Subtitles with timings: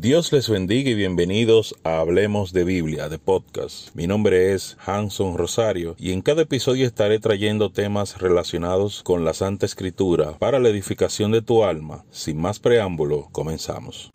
[0.00, 3.92] Dios les bendiga y bienvenidos a Hablemos de Biblia, de podcast.
[3.96, 9.34] Mi nombre es Hanson Rosario y en cada episodio estaré trayendo temas relacionados con la
[9.34, 12.04] Santa Escritura para la edificación de tu alma.
[12.10, 14.12] Sin más preámbulo, comenzamos.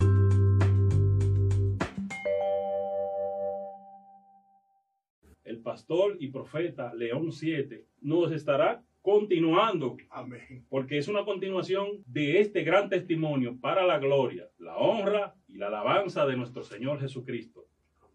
[5.44, 9.98] El pastor y profeta León 7 nos estará continuando.
[10.10, 10.66] Amén.
[10.70, 15.68] Porque es una continuación de este gran testimonio para la gloria, la honra y la
[15.68, 17.68] alabanza de nuestro Señor Jesucristo.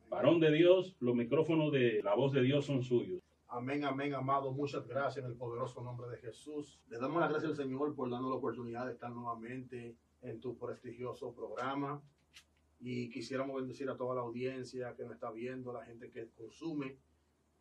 [0.08, 3.22] Varón de Dios, los micrófonos de la voz de Dios son suyos.
[3.48, 4.50] Amén, amén, amado.
[4.50, 6.80] Muchas gracias en el poderoso nombre de Jesús.
[6.88, 10.56] Le damos las gracias al Señor por darnos la oportunidad de estar nuevamente en tu
[10.56, 12.02] prestigioso programa.
[12.80, 16.96] Y quisiéramos bendecir a toda la audiencia que nos está viendo, la gente que consume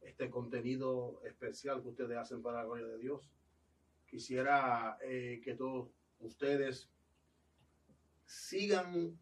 [0.02, 3.30] este contenido especial que ustedes hacen para la gloria de Dios.
[4.06, 6.90] Quisiera eh, que todos ustedes
[8.26, 9.18] sigan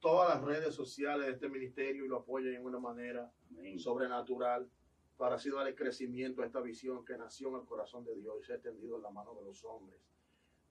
[0.00, 3.78] todas las redes sociales de este ministerio y lo apoyen en una manera Amén.
[3.78, 4.70] sobrenatural
[5.16, 8.44] para así darle crecimiento a esta visión que nació en el corazón de Dios y
[8.46, 10.00] se ha extendido en la mano de los hombres.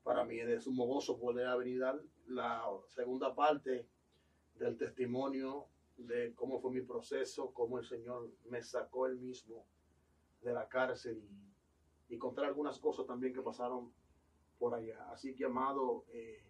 [0.03, 1.45] Para mí es de sumo gozo poder
[1.77, 3.88] dar la segunda parte
[4.55, 5.67] del testimonio
[6.00, 9.66] de cómo fue mi proceso, cómo el Señor me sacó él mismo
[10.42, 13.92] de la cárcel y, y contar algunas cosas también que pasaron
[14.58, 15.09] por allá.
[15.11, 16.44] Así que, amado, eh,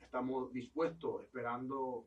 [0.00, 2.06] estamos dispuestos, esperando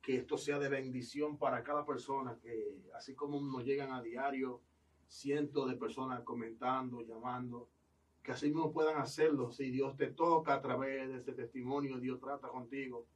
[0.00, 4.60] que esto sea de bendición para cada persona, que así como nos llegan a diario
[5.06, 7.68] cientos de personas comentando, llamando,
[8.22, 9.50] que así mismo puedan hacerlo.
[9.50, 13.06] Si Dios te toca a través de este testimonio, Dios trata contigo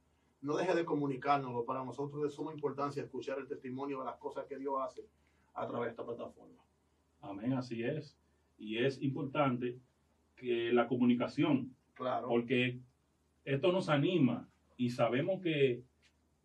[0.41, 1.65] no deje de comunicárnoslo.
[1.65, 5.05] Para nosotros es de suma importancia escuchar el testimonio de las cosas que Dios hace
[5.53, 6.61] a través de esta plataforma.
[7.21, 8.17] Amén, así es.
[8.57, 9.77] Y es importante
[10.35, 12.27] que la comunicación, Claro.
[12.27, 12.79] porque
[13.43, 15.81] esto nos anima y sabemos que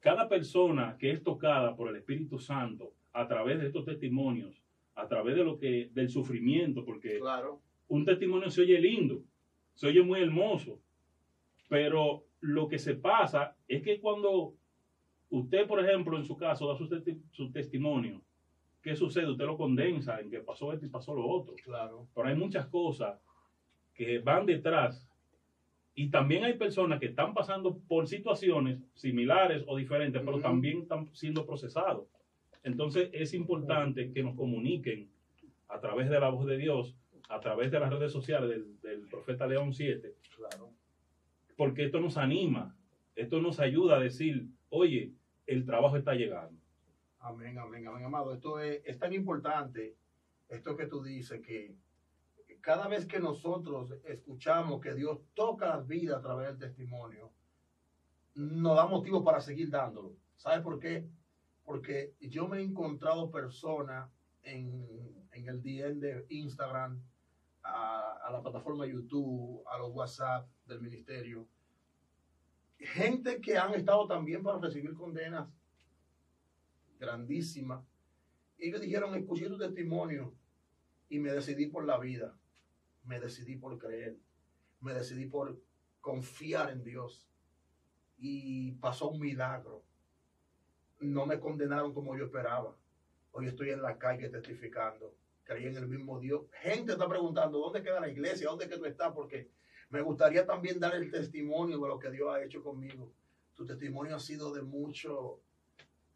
[0.01, 4.62] cada persona que es tocada por el Espíritu Santo a través de estos testimonios,
[4.95, 7.61] a través de lo que del sufrimiento, porque Claro.
[7.89, 9.22] un testimonio se oye lindo,
[9.75, 10.81] se oye muy hermoso,
[11.69, 14.54] pero lo que se pasa es que cuando
[15.30, 18.20] usted, por ejemplo, en su caso, da su, testi- su testimonio,
[18.82, 19.30] ¿qué sucede?
[19.30, 21.54] Usted lo condensa en que pasó esto y pasó lo otro.
[21.64, 22.06] Claro.
[22.14, 23.19] Pero hay muchas cosas
[23.94, 25.08] que van detrás
[25.94, 30.42] y también hay personas que están pasando por situaciones similares o diferentes, pero Ujú.
[30.42, 32.06] también están siendo procesados.
[32.64, 35.09] Entonces es importante que nos comuniquen
[35.69, 36.94] a través de la voz de Dios,
[37.28, 40.70] a través de las redes sociales del, del profeta León 7, Claro.
[41.62, 42.77] Porque esto nos anima,
[43.15, 45.12] esto nos ayuda a decir, oye,
[45.47, 46.61] el trabajo está llegando.
[47.21, 48.34] Amén, amén, amén, amado.
[48.34, 49.95] Esto es, es tan importante,
[50.49, 51.77] esto que tú dices, que
[52.61, 57.31] cada vez que nosotros escuchamos que Dios toca las vidas a través del testimonio,
[58.34, 60.17] nos da motivo para seguir dándolo.
[60.34, 61.06] ¿Sabes por qué?
[61.65, 64.11] Porque yo me he encontrado personas
[64.43, 64.84] en,
[65.31, 67.01] en el DM de Instagram,
[67.65, 71.47] a, la plataforma YouTube, a los WhatsApp del ministerio,
[72.78, 75.49] gente que han estado también para recibir condenas
[76.99, 77.84] grandísima.
[78.59, 80.34] Ellos dijeron, escuché tu testimonio
[81.09, 82.37] y me decidí por la vida,
[83.05, 84.17] me decidí por creer,
[84.81, 85.61] me decidí por
[86.01, 87.28] confiar en Dios.
[88.19, 89.83] Y pasó un milagro.
[91.01, 92.77] No me condenaron como yo esperaba.
[93.33, 95.17] Hoy estoy en la calle testificando.
[95.44, 96.42] Creí en el mismo Dios.
[96.60, 98.48] Gente está preguntando, ¿dónde queda la iglesia?
[98.48, 99.12] ¿Dónde que tú estás?
[99.12, 99.50] Porque
[99.91, 103.12] me gustaría también dar el testimonio de lo que Dios ha hecho conmigo.
[103.54, 105.41] Tu testimonio ha sido de mucho,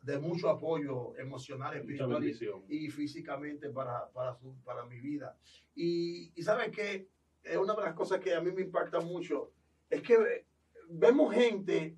[0.03, 2.25] de mucho apoyo emocional, espiritual
[2.69, 5.37] y, y físicamente para, para, su- para mi vida.
[5.75, 7.09] Y, y sabes que
[7.43, 9.53] es una de las cosas que a mí me impacta mucho,
[9.91, 10.45] es que
[10.89, 11.97] vemos gente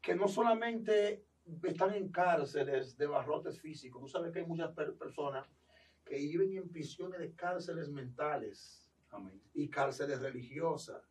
[0.00, 1.24] que no solamente
[1.62, 5.46] están en cárceles de barrotes físicos, tú sabes que hay muchas per- personas
[6.08, 9.40] que viven en prisiones de cárceles mentales Amén.
[9.54, 11.02] y cárceles religiosas.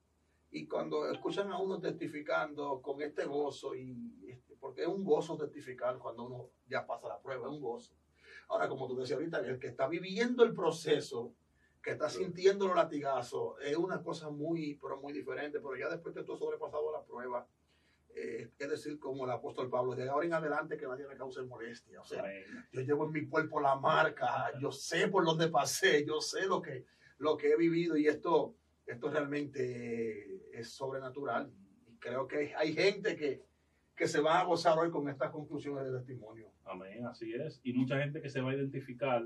[0.49, 5.37] Y cuando escuchan a uno testificando con este gozo, y este, porque es un gozo
[5.37, 7.93] testificar cuando uno ya pasa la prueba, es un gozo.
[8.49, 11.33] Ahora, como tú decías ahorita, el que está viviendo el proceso,
[11.83, 15.59] que está sintiendo los latigazos, es una cosa muy, pero muy diferente.
[15.59, 17.45] Pero ya después que tú has sobrepasado la prueba,
[18.19, 21.43] eh, es decir, como el apóstol Pablo, de ahora en adelante que nadie me cause
[21.43, 22.01] molestia.
[22.01, 22.23] O sea,
[22.71, 26.61] yo llevo en mi cuerpo la marca, yo sé por dónde pasé, yo sé lo
[26.61, 26.85] que,
[27.19, 28.55] lo que he vivido y esto,
[28.85, 31.51] esto realmente es sobrenatural.
[31.87, 33.43] Y creo que hay gente que,
[33.95, 36.51] que se va a gozar hoy con estas conclusiones de testimonio.
[36.65, 37.61] Amén, así es.
[37.63, 39.23] Y mucha gente que se va a identificar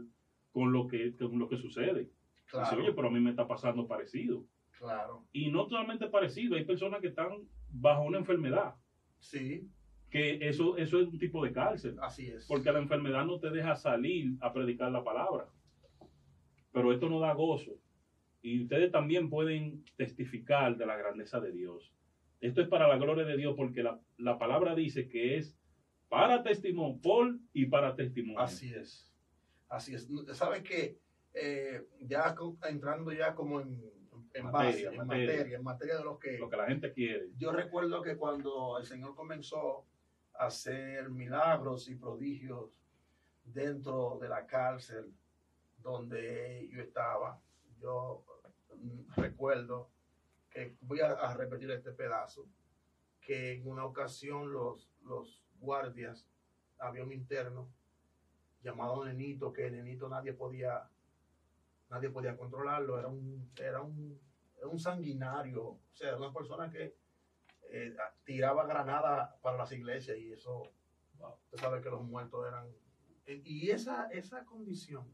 [0.51, 1.99] con lo que, con lo que sucede.
[1.99, 2.15] Dice,
[2.47, 4.43] Claro, oye, pero a mí me está pasando parecido.
[4.71, 5.25] claro.
[5.31, 8.75] Y no solamente parecido, hay personas que están bajo una enfermedad.
[9.21, 9.69] Sí,
[10.09, 11.97] que eso, eso es un tipo de cárcel.
[12.01, 12.45] Así es.
[12.47, 15.47] Porque la enfermedad no te deja salir a predicar la palabra.
[16.73, 17.79] Pero esto no da gozo.
[18.41, 21.94] Y ustedes también pueden testificar de la grandeza de Dios.
[22.41, 25.57] Esto es para la gloria de Dios porque la, la palabra dice que es
[26.09, 28.39] para testimonio, por y para testimonio.
[28.39, 29.13] Así es.
[29.69, 30.09] Así es.
[30.33, 30.97] ¿Sabes qué?
[31.33, 32.35] Eh, ya
[32.67, 33.79] entrando ya como en,
[34.33, 35.33] en Materia, base, en materia.
[35.33, 36.37] materia, en materia de lo que...
[36.37, 37.29] Lo que la gente quiere.
[37.37, 39.85] Yo recuerdo que cuando el Señor comenzó
[40.33, 42.71] a hacer milagros y prodigios
[43.43, 45.13] dentro de la cárcel
[45.77, 47.39] donde yo estaba,
[47.79, 48.23] yo
[49.15, 49.89] recuerdo
[50.49, 52.45] que voy a, a repetir este pedazo,
[53.21, 56.27] que en una ocasión los, los guardias,
[56.79, 57.69] había un interno
[58.63, 60.89] llamado Nenito, que Nenito nadie podía,
[61.91, 64.19] nadie podía controlarlo, era un, era un,
[64.57, 66.95] era un sanguinario, o sea, una persona que
[67.69, 70.71] eh, tiraba granada para las iglesias y eso,
[71.19, 72.67] wow, sabe que los muertos eran...
[73.27, 75.05] Y esa, esa condición,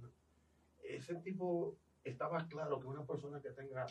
[0.84, 3.86] ese tipo, estaba claro que una persona que tenga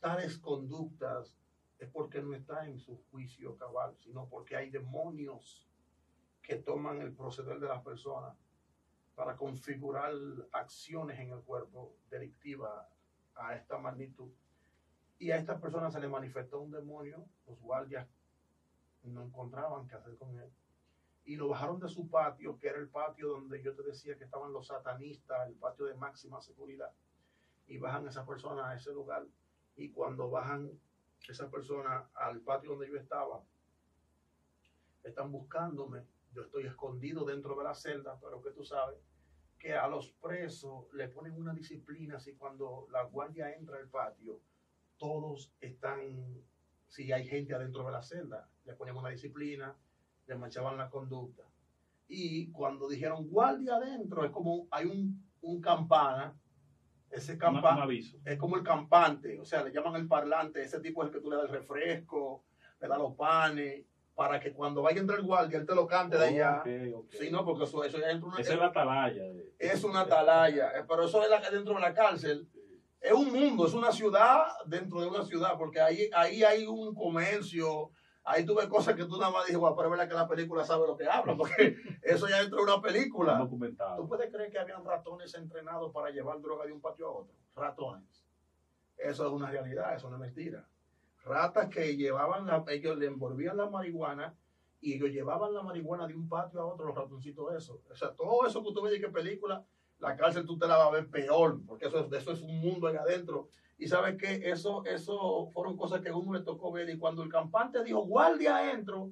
[0.00, 1.34] tales conductas
[1.78, 5.66] es porque no está en su juicio cabal, sino porque hay demonios
[6.42, 8.36] que toman el proceder de las personas
[9.16, 10.12] para configurar
[10.52, 12.86] acciones en el cuerpo delictivas
[13.34, 14.30] a esta magnitud.
[15.18, 18.06] Y a esta persona se le manifestó un demonio, los guardias
[19.02, 20.50] no encontraban qué hacer con él.
[21.24, 24.24] Y lo bajaron de su patio, que era el patio donde yo te decía que
[24.24, 26.92] estaban los satanistas, el patio de máxima seguridad.
[27.66, 29.26] Y bajan a esa persona a ese lugar.
[29.76, 30.70] Y cuando bajan
[31.26, 33.42] esa persona al patio donde yo estaba,
[35.02, 36.04] están buscándome.
[36.36, 39.00] Yo estoy escondido dentro de la celda, pero que tú sabes
[39.58, 44.42] que a los presos le ponen una disciplina si cuando la guardia entra al patio,
[44.98, 46.42] todos están,
[46.88, 49.74] si hay gente adentro de la celda, le ponían una disciplina,
[50.26, 51.42] le manchaban la conducta.
[52.06, 56.38] Y cuando dijeron guardia adentro, es como hay un, un campana,
[57.10, 57.86] ese campana
[58.26, 61.20] es como el campante, o sea, le llaman el parlante, ese tipo es el que
[61.22, 62.44] tú le das el refresco,
[62.78, 63.86] le das los panes,
[64.16, 66.60] para que cuando vaya a entrar el guardia, él te lo cante de allá.
[66.60, 66.68] Ok,
[67.04, 67.12] ok.
[67.12, 69.22] Sí, no, porque eso, eso ya entra una, Esa es la atalaya.
[69.22, 72.48] de- es una atalaya, eh, pero eso es la, dentro de la cárcel.
[72.98, 76.94] Es un mundo, es una ciudad dentro de una ciudad, porque ahí, ahí hay un
[76.94, 77.90] comercio,
[78.24, 80.26] ahí tú ves cosas que tú nada más dices, "Guau, pero es verdad que la
[80.26, 83.36] película sabe lo que habla, porque eso ya dentro de una Un película.
[83.36, 84.08] ¿Tú documentado.
[84.08, 87.34] puedes creer que habían ratones entrenados para llevar droga de un patio a otro?
[87.54, 88.24] Ratones.
[88.96, 90.66] Eso es una realidad, eso no es mentira.
[91.26, 94.32] Ratas que llevaban, la, ellos le envolvían la marihuana
[94.80, 97.82] y ellos llevaban la marihuana de un patio a otro, los ratoncitos eso.
[97.90, 99.66] O sea, todo eso que tú ves que película,
[99.98, 102.60] la cárcel tú te la vas a ver peor, porque eso, es- eso es un
[102.60, 103.48] mundo ahí adentro.
[103.76, 106.88] Y sabes que eso, eso fueron cosas que a uno le tocó ver.
[106.90, 109.10] Y cuando el campante dijo guardia adentro,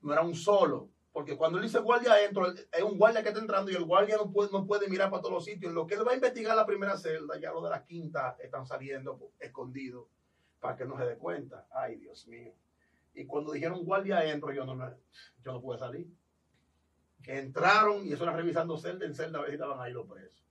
[0.00, 0.88] no era un solo.
[1.12, 4.16] Porque cuando él dice guardia adentro, es un guardia que está entrando y el guardia
[4.16, 5.70] no puede, no puede mirar para todos los sitios.
[5.70, 8.36] En lo que él va a investigar la primera celda, ya los de la quinta
[8.40, 10.08] están saliendo escondidos
[10.60, 11.66] para que no se dé cuenta.
[11.72, 12.52] Ay, Dios mío.
[13.14, 14.94] Y cuando dijeron guardia adentro, yo no, me-
[15.42, 16.06] yo no pude salir.
[17.26, 20.44] Entraron y eso era revisando celda en celda a ver si estaban ahí los presos.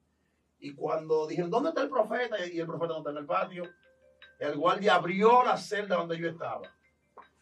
[0.59, 2.36] Y cuando dijeron, ¿dónde está el profeta?
[2.45, 3.63] Y el profeta no está en el patio.
[4.39, 6.62] El guardia abrió la celda donde yo estaba.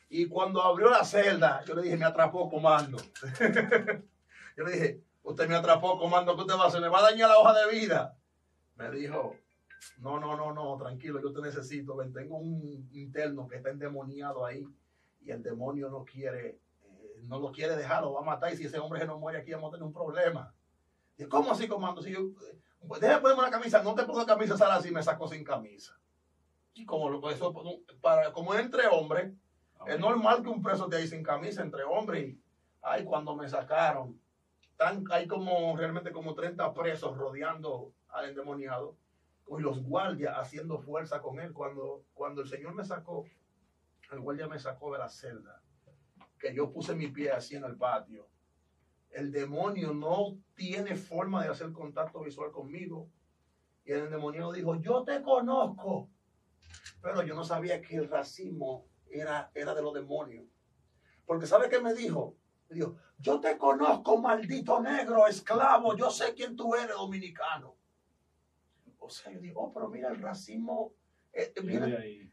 [0.10, 2.98] Y cuando abrió la celda, yo le dije, me atrapó comando.
[4.58, 6.82] yo le dije, usted me atrapó comando, ¿qué usted va a hacer?
[6.82, 8.18] ¿Me va a dañar la hoja de vida?
[8.75, 9.36] Me dijo,
[10.00, 11.96] no, no, no, no, tranquilo, yo te necesito.
[11.96, 14.68] Ven, tengo un interno que está endemoniado ahí
[15.22, 18.58] y el demonio no quiere, eh, no lo quiere dejar, lo va a matar y
[18.58, 20.54] si ese hombre se no muere aquí vamos a tener un problema.
[21.18, 22.01] Y ¿cómo así, comando?
[22.01, 25.01] Si yo, eh, pues, déjame ponerme la camisa, no te pongo camisa, sal así, me
[25.01, 25.98] saco sin camisa.
[26.74, 27.54] Y como lo- eso,
[28.01, 29.34] para, como es entre hombres,
[29.88, 32.27] es normal que un preso esté ahí sin camisa entre hombres.
[32.27, 32.42] Y,
[32.82, 34.20] ay, cuando me sacaron,
[34.75, 38.98] tan, hay como realmente como 30 presos rodeando al endemoniado
[39.48, 41.54] y los guardias haciendo fuerza con él.
[41.54, 43.25] Cuando, cuando el Señor me sacó,
[44.12, 45.62] el guardia me sacó de la celda,
[46.40, 48.28] que yo puse mi pie así en el patio.
[49.12, 53.10] El demonio no tiene forma de hacer contacto visual conmigo.
[53.86, 56.10] Y el endemoniado dijo, yo te conozco.
[57.02, 60.46] Pero yo no sabía que el racismo era, era de los demonios.
[61.25, 62.36] Porque ¿sabe qué me dijo?
[62.70, 67.75] Me dijo, yo te conozco, maldito negro, esclavo, yo sé quién tú eres, dominicano.
[69.06, 70.94] O sea, yo digo, oh, pero mira, el racismo,
[71.32, 71.88] eh, eh, mira,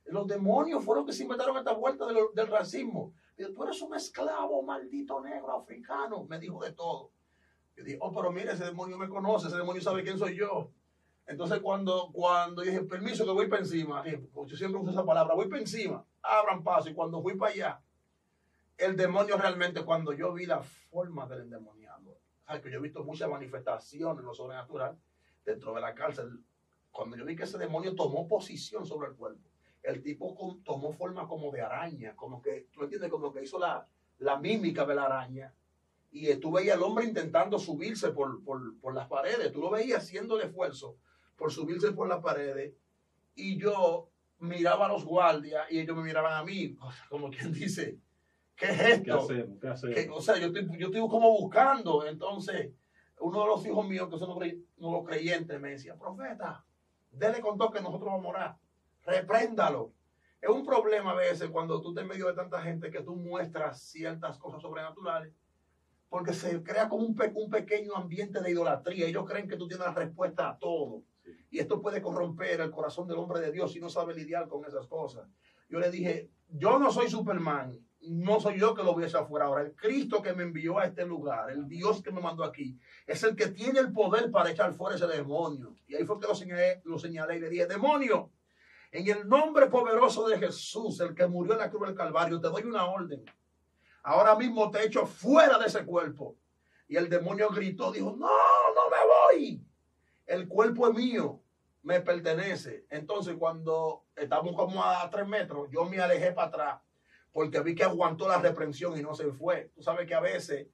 [0.07, 3.13] los demonios fueron que se inventaron esta vuelta del racismo.
[3.37, 6.25] Digo, tú eres un esclavo, maldito negro, africano.
[6.25, 7.11] Me dijo de todo.
[7.77, 10.71] Yo dije, oh, pero mira, ese demonio me conoce, ese demonio sabe quién soy yo.
[11.27, 15.05] Entonces, cuando, cuando dije, permiso, que voy para encima, dije, pues yo siempre uso esa
[15.05, 16.89] palabra, voy para encima, abran paso.
[16.89, 17.83] Y cuando fui para allá,
[18.79, 21.83] el demonio realmente, cuando yo vi la forma del endemoniado,
[22.61, 24.99] que yo he visto muchas manifestaciones en lo sobrenatural
[25.45, 26.45] dentro de la cárcel,
[26.93, 29.49] cuando yo vi que ese demonio tomó posición sobre el cuerpo,
[29.83, 33.11] el tipo tomó forma como de araña, como que, ¿tú entiendes?
[33.11, 35.53] Como que hizo la, la mímica de la araña.
[36.13, 40.05] Y tú veías al hombre intentando subirse por, por, por las paredes, tú lo veías
[40.05, 40.97] haciendo el esfuerzo
[41.37, 42.75] por subirse por las paredes.
[43.35, 46.77] Y yo miraba a los guardias y ellos me miraban a mí,
[47.09, 47.99] como quien dice,
[48.55, 49.27] ¿qué es esto?
[49.61, 50.19] ¿Qué hacemos?
[50.19, 52.07] o sea, yo estoy, yo estoy como buscando.
[52.07, 52.73] Entonces,
[53.21, 54.39] uno de los hijos míos, que son
[54.79, 56.65] los creyentes, me decía, profeta,
[57.13, 58.57] dele con todo que nosotros vamos a morar.
[59.05, 59.93] Repréndalo.
[60.41, 63.15] Es un problema a veces cuando tú estás en medio de tanta gente que tú
[63.15, 65.33] muestras ciertas cosas sobrenaturales,
[66.09, 69.07] porque se crea como un, un pequeño ambiente de idolatría.
[69.07, 71.05] Ellos creen que tú tienes la respuesta a todo.
[71.51, 74.65] Y esto puede corromper el corazón del hombre de Dios si no sabe lidiar con
[74.65, 75.29] esas cosas.
[75.69, 79.27] Yo le dije, yo no soy Superman, no soy yo que lo voy a echar
[79.27, 79.63] fuera ahora.
[79.63, 83.23] El Cristo que me envió a este lugar, el Dios que me mandó aquí, es
[83.23, 85.77] el que tiene el poder para echar fuera ese demonio.
[85.87, 88.31] Y ahí fue que lo señalé, lo señalé y le dije, demonio,
[88.91, 92.49] en el nombre poderoso de Jesús, el que murió en la cruz del Calvario, te
[92.49, 93.25] doy una orden.
[94.03, 96.37] Ahora mismo te echo fuera de ese cuerpo.
[96.89, 99.65] Y el demonio gritó, dijo, no, no me voy.
[100.27, 101.41] El cuerpo es mío,
[101.83, 102.85] me pertenece.
[102.91, 106.81] Entonces cuando estamos como a tres metros, yo me alejé para atrás
[107.33, 109.71] porque vi que aguantó la reprensión y no se fue.
[109.75, 110.69] Tú sabes que a veces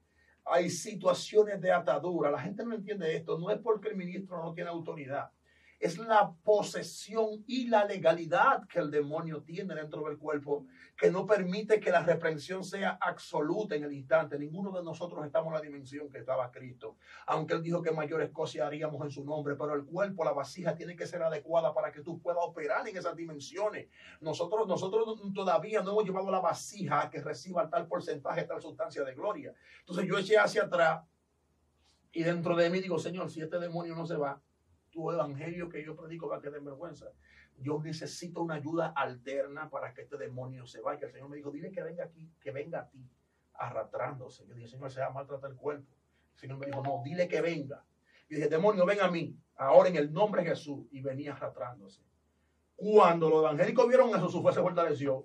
[0.45, 2.31] hay situaciones de atadura.
[2.31, 3.39] La gente no entiende esto.
[3.39, 5.31] No es porque el ministro no tiene autoridad
[5.79, 10.67] es la posesión y la legalidad que el demonio tiene dentro del cuerpo,
[10.97, 14.39] que no permite que la reprensión sea absoluta en el instante.
[14.39, 18.31] Ninguno de nosotros estamos en la dimensión que estaba Cristo, aunque él dijo que mayores
[18.31, 21.93] cosas haríamos en su nombre, pero el cuerpo, la vasija, tiene que ser adecuada para
[21.93, 23.89] que tú puedas operar en esas dimensiones.
[24.21, 29.05] Nosotros, nosotros todavía no hemos llevado la vasija a que reciba tal porcentaje, tal sustancia
[29.05, 29.55] de gloria.
[29.81, 31.05] Entonces yo eché hacia atrás
[32.11, 34.43] y dentro de mí digo, Señor, si este demonio no se va,
[34.91, 37.07] tu evangelio que yo predico va a quedar en vergüenza.
[37.59, 41.07] Yo necesito una ayuda alterna para que este demonio se vaya.
[41.07, 43.05] El Señor me dijo, dile que venga aquí, que venga a ti,
[43.55, 44.47] arrastrándose.
[44.47, 45.93] Yo dije, Señor, se va a maltratar el cuerpo.
[46.35, 47.85] El Señor me dijo, no, dile que venga.
[48.29, 50.87] Y dije, demonio, ven a mí, ahora en el nombre de Jesús.
[50.91, 52.03] Y venía arrastrándose.
[52.77, 55.25] Cuando los evangélicos vieron eso, su fe se fortaleció.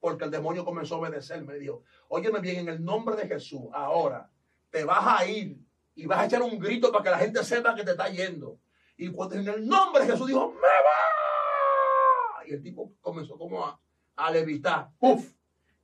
[0.00, 1.44] Porque el demonio comenzó a obedecer.
[1.44, 4.28] Me dijo, óyeme bien, en el nombre de Jesús, ahora
[4.70, 5.60] te vas a ir
[5.94, 8.58] y vas a echar un grito para que la gente sepa que te está yendo.
[8.96, 12.46] Y cuando en el nombre de Jesús dijo, me va.
[12.46, 13.80] Y el tipo comenzó como a,
[14.16, 14.90] a levitar.
[14.98, 15.32] ¡Uf!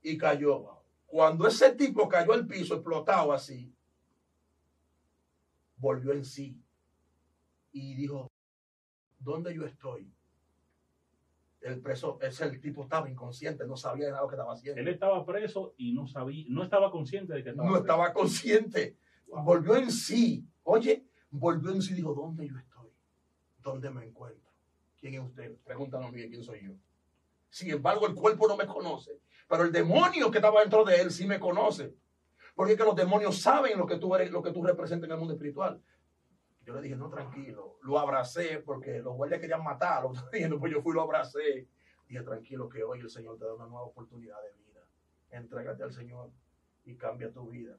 [0.01, 0.65] Y cayó.
[1.05, 3.73] Cuando ese tipo cayó al piso, explotado así,
[5.77, 6.59] volvió en sí.
[7.71, 8.29] Y dijo,
[9.19, 10.11] ¿dónde yo estoy?
[11.61, 14.79] El preso, ese el tipo estaba inconsciente, no sabía de nada lo que estaba haciendo.
[14.79, 17.83] Él estaba preso y no sabía, no estaba consciente de que estaba No preso.
[17.85, 18.97] estaba consciente.
[19.27, 20.47] Volvió en sí.
[20.63, 22.91] Oye, volvió en sí y dijo, ¿dónde yo estoy?
[23.59, 24.49] ¿Dónde me encuentro?
[24.97, 25.55] ¿Quién es usted?
[25.63, 26.71] Pregúntanos bien quién soy yo.
[27.49, 29.19] Sin embargo, el cuerpo no me conoce.
[29.47, 31.93] Pero el demonio que estaba dentro de él sí me conoce.
[32.55, 35.13] Porque es que los demonios saben lo que tú eres, lo que tú representas en
[35.13, 35.81] el mundo espiritual.
[36.65, 37.77] Yo le dije, no, tranquilo.
[37.83, 40.11] Lo abracé porque los guardias querían matarlo.
[40.59, 41.67] Pues yo fui lo abracé.
[42.07, 44.81] Dije, tranquilo, que hoy el Señor te da una nueva oportunidad de vida.
[45.29, 46.31] Entrégate al Señor
[46.83, 47.77] y cambia tu vida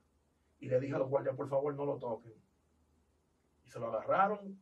[0.61, 2.35] y le dije a los guardias, por favor, no lo toquen.
[3.65, 4.61] Y se lo agarraron,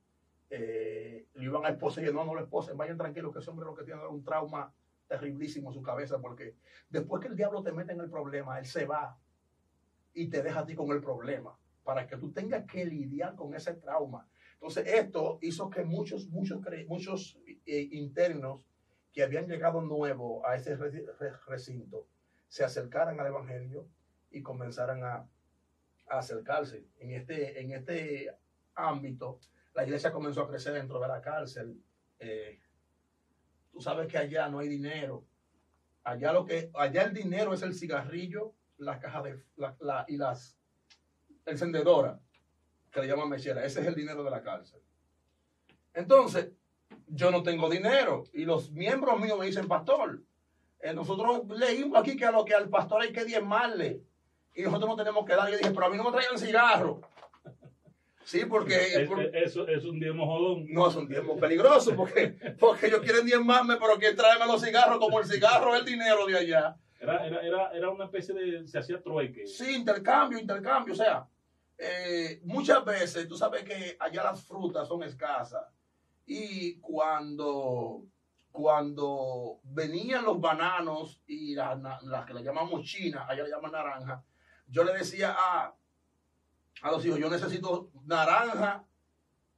[0.50, 3.67] eh, le iban a esposar y no, no lo esposen, vayan tranquilos, que ese hombre
[3.67, 4.73] lo que tiene es un trauma
[5.09, 6.57] terriblísimo en su cabeza, porque
[6.91, 9.19] después que el diablo te mete en el problema, él se va
[10.12, 13.55] y te deja a ti con el problema, para que tú tengas que lidiar con
[13.55, 14.29] ese trauma.
[14.55, 18.62] Entonces, esto hizo que muchos, muchos, muchos eh, internos
[19.12, 20.76] que habían llegado nuevo a ese
[21.47, 22.07] recinto
[22.49, 23.87] se acercaran al Evangelio
[24.31, 25.29] y comenzaran a
[26.08, 26.86] acercarse.
[26.98, 28.30] En este, en este
[28.75, 29.40] ámbito,
[29.75, 31.80] la iglesia comenzó a crecer dentro de la cárcel.
[32.18, 32.60] Eh,
[33.72, 35.25] tú sabes que allá no hay dinero.
[36.04, 40.56] Allá lo que, allá el dinero es el cigarrillo, la caja de la, y las
[41.44, 42.20] encendedora,
[42.90, 43.64] que le llaman mechera.
[43.64, 44.80] Ese es el dinero de la cárcel.
[45.94, 46.52] Entonces,
[47.08, 48.25] yo no tengo dinero.
[48.32, 50.22] Y los miembros míos me dicen, pastor,
[50.80, 54.02] eh, nosotros leímos aquí que a lo que al pastor hay que diezmarle
[54.56, 55.50] y nosotros no tenemos que dar.
[55.50, 57.00] Yo dije, pero a mí no me traigan cigarro.
[58.25, 58.75] Sí, porque...
[59.34, 60.66] eso es un diezmo jodón.
[60.68, 64.98] No, es un diezmo peligroso porque, porque ellos quieren diezmarme, pero quieren traerme los cigarros
[64.98, 66.76] como el cigarro es el dinero de allá.
[66.98, 68.66] Era, era, era, era una especie de...
[68.66, 69.46] se hacía trueque.
[69.46, 70.94] Sí, intercambio, intercambio.
[70.94, 71.28] O sea,
[71.78, 75.64] eh, muchas veces tú sabes que allá las frutas son escasas
[76.25, 78.02] y cuando
[78.50, 84.25] cuando venían los bananos y las las que le llamamos china, allá le llaman naranja,
[84.66, 85.75] yo le decía a,
[86.82, 88.85] a los hijos, yo necesito naranja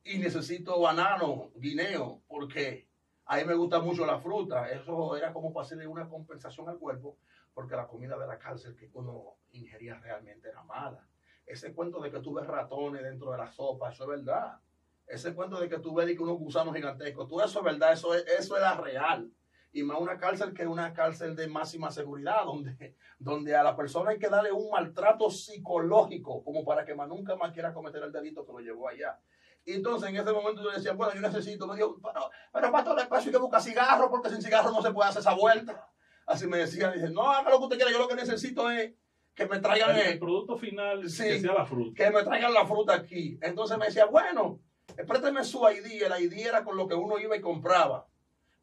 [0.04, 2.88] y necesito banano, guineo, porque
[3.26, 4.70] a mí me gusta mucho la fruta.
[4.70, 7.18] Eso era como para hacerle una compensación al cuerpo,
[7.52, 11.06] porque la comida de la cárcel que uno ingería realmente era mala.
[11.44, 14.60] Ese cuento de que tú ves ratones dentro de la sopa, eso es verdad.
[15.06, 18.56] Ese cuento de que tú ves unos gusanos gigantescos, todo eso es verdad, eso, eso
[18.56, 19.30] era real.
[19.72, 24.10] Y más una cárcel que una cárcel de máxima seguridad, donde, donde a la persona
[24.10, 28.12] hay que darle un maltrato psicológico, como para que más nunca más quiera cometer el
[28.12, 29.18] delito que lo llevó allá.
[29.64, 32.84] Y entonces en ese momento yo decía, bueno, yo necesito, me dijo, pero, pero para
[32.84, 35.34] todo el espacio hay que buscar cigarro, porque sin cigarro no se puede hacer esa
[35.34, 35.90] vuelta.
[36.25, 38.94] Así me decía, no, haga lo que usted quiera, yo lo que necesito es
[39.34, 41.94] que me traigan el, el producto final que sea la fruta.
[41.94, 43.38] Que me traigan la fruta aquí.
[43.40, 44.60] Entonces me decía, bueno,
[45.06, 46.02] présteme su ID.
[46.02, 48.06] El ID era con lo que uno iba y compraba.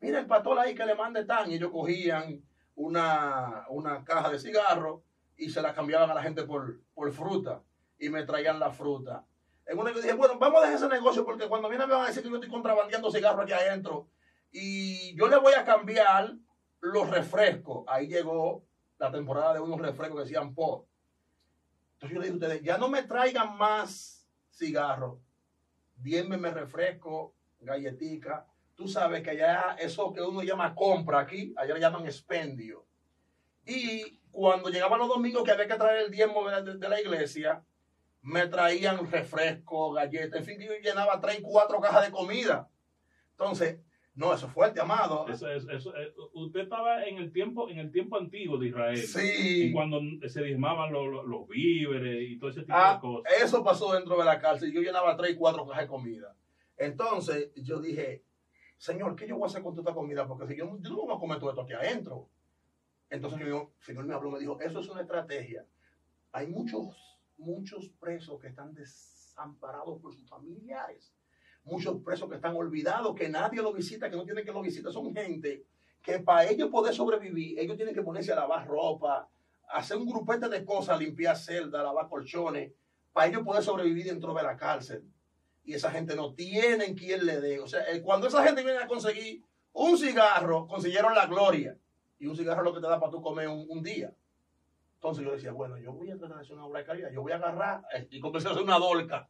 [0.06, 1.50] Mira el patón ahí que le mande tan.
[1.50, 2.40] Y ellos cogían
[2.76, 5.02] una, una caja de cigarros
[5.36, 7.64] y se la cambiaban a la gente por, por fruta.
[7.98, 9.26] Y me traían la fruta.
[9.66, 12.04] En una yo dije, bueno, vamos a dejar ese negocio porque cuando vienen me van
[12.04, 14.08] a decir que yo estoy contrabandeando cigarros aquí adentro.
[14.52, 16.36] Y yo le voy a cambiar
[16.82, 17.84] los refrescos.
[17.88, 18.64] Ahí llegó
[19.00, 20.86] la temporada de unos refrescos que decían po.
[21.94, 25.18] Entonces yo le dije a ustedes, ya no me traigan más cigarros,
[25.98, 28.46] me refresco, galletica.
[28.76, 32.86] Tú sabes que allá eso que uno llama compra aquí, allá le llaman expendio.
[33.66, 37.64] Y cuando llegaban los domingos que había que traer el diezmo de, de la iglesia,
[38.22, 42.70] me traían refresco, galletas, en fin, yo llenaba tres, cuatro cajas de comida.
[43.32, 43.80] Entonces,
[44.16, 45.28] no, eso es fuerte, amado.
[45.28, 48.98] Eso, eso, eh, usted estaba en el tiempo, en el tiempo antiguo de Israel.
[48.98, 49.68] Sí.
[49.68, 53.34] Y cuando se diezmaban los, los, víveres y todo ese tipo ah, de cosas.
[53.44, 54.72] Eso pasó dentro de la cárcel.
[54.72, 56.34] Yo llenaba tres, cuatro cajas de comida.
[56.78, 58.24] Entonces, yo dije,
[58.78, 60.28] Señor, ¿qué yo voy a hacer con toda esta comida?
[60.28, 62.30] Porque si yo, no voy a comer todo esto aquí adentro.
[63.10, 65.66] Entonces yo, el Señor me habló, me dijo, eso es una estrategia.
[66.32, 71.16] Hay muchos, muchos presos que están desamparados por sus familiares
[71.66, 74.92] muchos presos que están olvidados, que nadie lo visita, que no tienen que lo visitar.
[74.92, 75.66] Son gente
[76.02, 79.28] que para ellos poder sobrevivir, ellos tienen que ponerse a lavar ropa,
[79.70, 82.72] hacer un grupete de cosas, limpiar celdas, lavar colchones,
[83.12, 85.04] para ellos poder sobrevivir dentro de la cárcel.
[85.66, 87.60] Y esa gente no tiene quien le dé.
[87.60, 91.78] O sea, eh, cuando esa gente viene a conseguir un cigarro, consiguieron la gloria.
[92.20, 94.16] Y un cigarro es lo que te da para tú comer un, día.
[94.96, 97.22] Entonces yo decía, bueno, yo voy a tratar de hacer una obra de calidad, yo
[97.22, 99.30] voy a agarrar eh, y comencé a hacer una dolca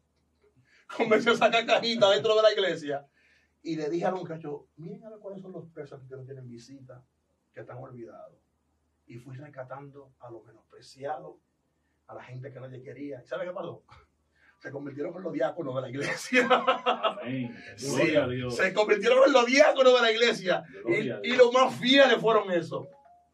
[0.97, 3.07] comencé a sacar cajita dentro de la iglesia.
[3.63, 6.47] Y le dije al muchacho, miren a ver cuáles son los presos que no tienen
[6.47, 7.03] visita,
[7.53, 8.37] que están olvidados.
[9.07, 11.37] Y fui rescatando a los menospreciados,
[12.07, 13.23] a la gente que nadie quería.
[13.23, 13.83] ¿Y sabe qué pasó?
[14.59, 16.47] Se convirtieron en los diáconos de la iglesia.
[17.21, 17.55] Amén.
[17.75, 18.55] Sí, a Dios.
[18.55, 20.63] Se convirtieron en los diáconos de la iglesia.
[20.87, 22.87] Y, y, los más fieles fueron eso.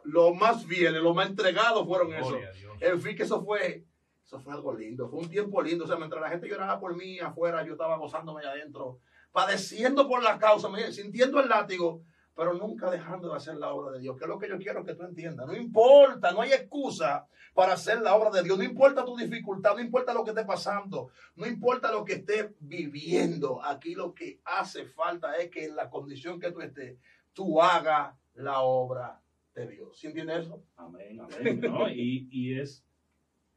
[0.04, 2.38] Los más fieles, los más entregados fueron eso.
[2.80, 3.86] En fin, que eso fue
[4.32, 5.84] eso fue algo lindo, fue un tiempo lindo.
[5.84, 9.00] O sea, mientras la gente lloraba por mí afuera, yo estaba gozándome allá adentro,
[9.34, 12.02] padeciendo por la causa, sintiendo el látigo,
[12.36, 14.84] pero nunca dejando de hacer la obra de Dios, que es lo que yo quiero
[14.84, 15.46] que tú entiendas.
[15.48, 18.58] No importa, no hay excusa para hacer la obra de Dios.
[18.58, 22.52] No importa tu dificultad, no importa lo que esté pasando, no importa lo que estés
[22.60, 23.64] viviendo.
[23.64, 26.98] Aquí lo que hace falta es que en la condición que tú estés,
[27.34, 29.22] tú hagas la obra
[29.54, 30.00] de Dios.
[30.00, 30.64] ¿Sí entiendes eso?
[30.78, 31.62] Amén, amén.
[31.94, 32.86] y, y es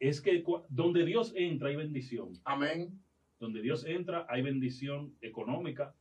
[0.01, 2.39] es que donde Dios entra hay bendición.
[2.45, 3.01] Amén.
[3.39, 5.95] Donde Dios entra hay bendición económica,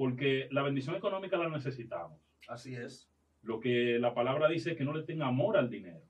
[0.00, 2.18] porque la bendición económica la necesitamos.
[2.48, 3.06] Así es.
[3.42, 6.00] Lo que la palabra dice es que no le tenga amor al dinero,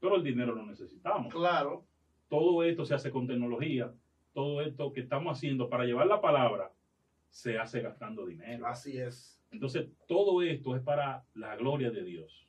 [0.00, 1.30] pero el dinero lo necesitamos.
[1.30, 1.84] Claro.
[2.30, 3.92] Todo esto se hace con tecnología,
[4.32, 6.72] todo esto que estamos haciendo para llevar la palabra
[7.28, 8.66] se hace gastando dinero.
[8.66, 9.38] Así es.
[9.50, 12.48] Entonces, todo esto es para la gloria de Dios.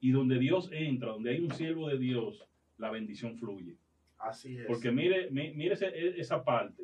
[0.00, 2.44] Y donde Dios entra, donde hay un siervo de Dios,
[2.78, 3.76] la bendición fluye.
[4.18, 4.66] Así es.
[4.66, 6.82] Porque mire, mire e, esa parte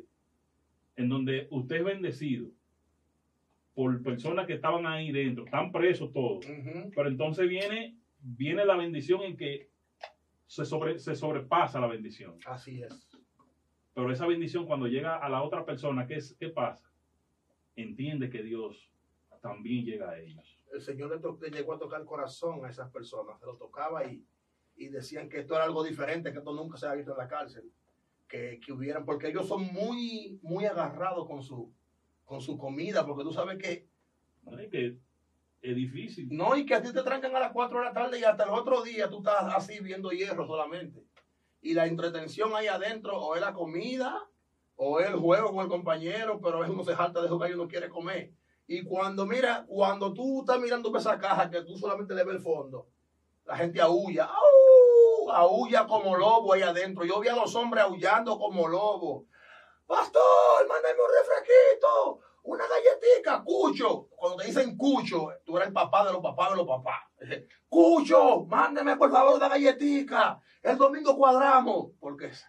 [0.95, 2.51] en donde usted es bendecido
[3.79, 6.45] por personas que estaban ahí dentro, están presos todos.
[6.93, 9.69] Pero entonces viene, viene la bendición en que
[10.47, 12.35] se, sobre, se sobrepasa la bendición.
[12.45, 13.09] Así es.
[13.93, 16.91] Pero esa bendición cuando llega a la otra persona, ¿qué, es, qué pasa?
[17.77, 18.91] Entiende que Dios
[19.41, 20.59] también llega a ellos.
[20.73, 24.03] El Señor le, le llegó a tocar el corazón a esas personas, se lo tocaba
[24.03, 24.25] y
[24.75, 27.27] y decían que esto era algo diferente, que esto nunca se había visto en la
[27.27, 27.69] cárcel,
[28.29, 31.73] que, que hubieran, porque ellos son muy, muy agarrados con su,
[32.29, 33.89] con su comida, porque tú sabes que...
[34.69, 34.99] que
[35.63, 36.27] es difícil.
[36.31, 38.43] No, y que a ti te trancan a las 4 de la tarde y hasta
[38.43, 41.03] el otro día tú estás así viendo hierro solamente.
[41.59, 44.29] Y la entretención ahí adentro o es la comida
[44.75, 47.55] o es el juego con el compañero, pero es uno se jalta de jugar y
[47.55, 48.31] uno quiere comer.
[48.67, 52.41] Y cuando mira, cuando tú estás mirando esa caja que tú solamente le ves el
[52.41, 52.89] fondo,
[53.43, 55.31] la gente aúlla, ¡au!
[55.31, 57.05] aúlla como lobo ahí adentro.
[57.05, 59.25] Yo vi a los hombres aullando como lobo.
[59.89, 64.07] Pastor, mándame un refresquito, una galletita, cucho.
[64.15, 67.01] Cuando te dicen cucho, tú eres el papá de los papás de los papás.
[67.67, 70.39] Cucho, mándeme por favor una galletita.
[70.61, 71.93] El domingo cuadramos.
[71.99, 72.45] Porque es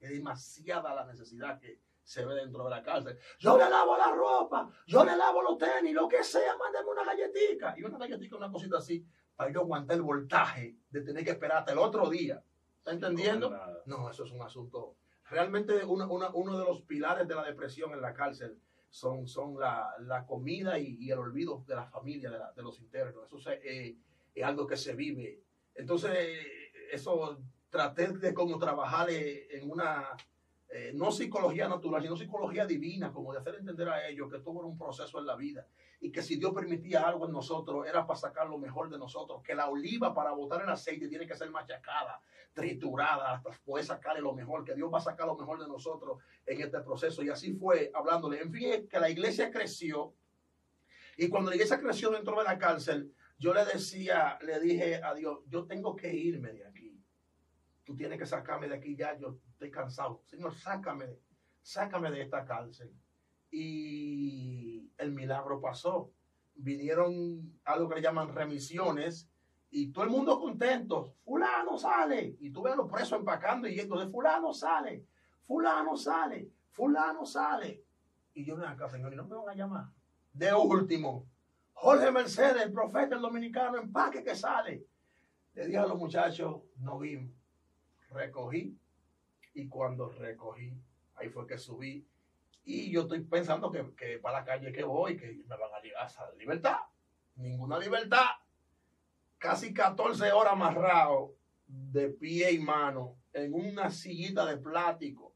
[0.00, 3.16] demasiada la necesidad que se ve dentro de la cárcel.
[3.38, 7.04] Yo le lavo la ropa, yo le lavo los tenis, lo que sea, mándeme una
[7.04, 7.74] galletita.
[7.76, 11.58] Y una galletita, una cosita así, para yo aguantar el voltaje de tener que esperar
[11.58, 12.42] hasta el otro día.
[12.78, 13.48] ¿Está entendiendo?
[13.86, 14.96] No, eso es un asunto.
[15.30, 20.26] Realmente uno, de los pilares de la depresión en la cárcel son, son la, la
[20.26, 23.26] comida y, el olvido de la familia, de, los internos.
[23.26, 23.96] Eso eh,
[24.34, 25.40] es algo que se vive.
[25.74, 26.12] Entonces,
[26.90, 27.38] eso
[27.70, 30.16] traté de cómo trabajar en una
[30.72, 34.60] eh, no psicología natural, sino psicología divina, como de hacer entender a ellos que todo
[34.60, 35.66] era un proceso en la vida
[36.00, 39.42] y que si Dios permitía algo en nosotros era para sacar lo mejor de nosotros,
[39.42, 42.20] que la oliva para botar el aceite tiene que ser machacada,
[42.52, 46.22] triturada, hasta poder sacarle lo mejor, que Dios va a sacar lo mejor de nosotros
[46.46, 47.22] en este proceso.
[47.22, 48.40] Y así fue hablándole.
[48.40, 50.14] En fin, que la iglesia creció
[51.20, 55.12] y cuando la iglesia creció dentro de la cárcel, yo le decía, le dije a
[55.12, 56.98] Dios, yo tengo que irme de aquí.
[57.84, 60.22] Tú tienes que sacarme de aquí ya, yo estoy cansado.
[60.24, 61.18] Señor, sácame,
[61.60, 62.90] sácame de esta cárcel.
[63.50, 66.12] Y el milagro pasó.
[66.54, 69.28] Vinieron algo que le llaman remisiones
[69.70, 71.14] y todo el mundo contento.
[71.24, 72.36] Fulano sale.
[72.40, 75.06] Y tú ves a los presos empacando y yendo de fulano sale,
[75.46, 77.84] fulano sale, fulano sale.
[78.32, 79.86] Y yo ven acá, señor, y no me van a llamar.
[80.32, 81.26] De último,
[81.74, 84.86] Jorge Mercedes, el profeta el dominicano, empaque que sale.
[85.52, 87.34] Le dije a los muchachos, no vimos.
[88.10, 88.80] Recogí
[89.54, 90.72] y cuando recogí,
[91.16, 92.06] ahí fue que subí.
[92.64, 95.80] Y yo estoy pensando que, que para la calle que voy, que me van a
[95.80, 96.78] llegar a libertad.
[97.36, 98.26] Ninguna libertad.
[99.38, 101.34] Casi 14 horas amarrado
[101.66, 105.32] de pie y mano en una sillita de plástico.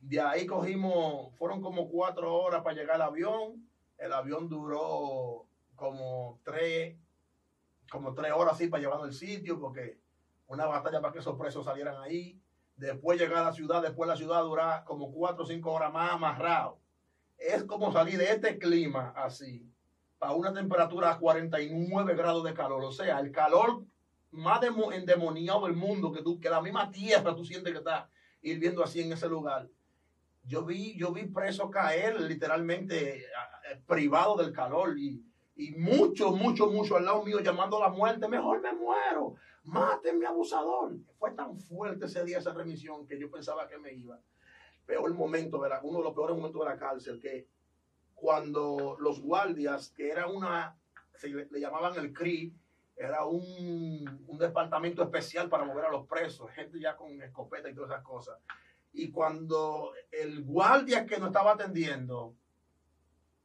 [0.00, 3.68] De ahí cogimos, fueron como cuatro horas para llegar al avión.
[3.98, 6.96] El avión duró como tres,
[7.90, 9.98] como tres horas así para llevarnos al sitio, porque
[10.46, 12.40] una batalla para que esos presos salieran ahí
[12.78, 16.12] después llegar a la ciudad, después la ciudad dura como cuatro o cinco horas más
[16.12, 16.78] amarrado.
[17.36, 19.68] Es como salir de este clima así,
[20.20, 22.84] a una temperatura a 49 grados de calor.
[22.84, 23.84] O sea, el calor
[24.30, 24.60] más
[24.92, 28.08] endemoniado del mundo, que, tú, que la misma tierra tú sientes que está
[28.42, 29.68] hirviendo así en ese lugar.
[30.44, 33.24] Yo vi, yo vi presos caer literalmente
[33.86, 35.22] privado del calor y,
[35.58, 38.28] y mucho, mucho, mucho al lado mío llamando a la muerte.
[38.28, 40.96] Mejor me muero, mi abusador.
[41.18, 44.20] Fue tan fuerte ese día esa remisión que yo pensaba que me iba.
[44.86, 47.48] Peor momento, uno de los peores momentos de la cárcel, que
[48.14, 50.78] cuando los guardias, que era una,
[51.16, 52.54] se le, llamaban el CRI,
[52.96, 57.74] era un, un, departamento especial para mover a los presos, gente ya con escopeta y
[57.74, 58.38] todas esas cosas.
[58.92, 62.34] Y cuando el guardia que nos estaba atendiendo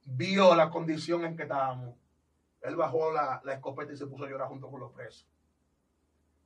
[0.04, 1.96] vio la condición en que estábamos,
[2.64, 5.28] él bajó la, la escopeta y se puso a llorar junto con los presos.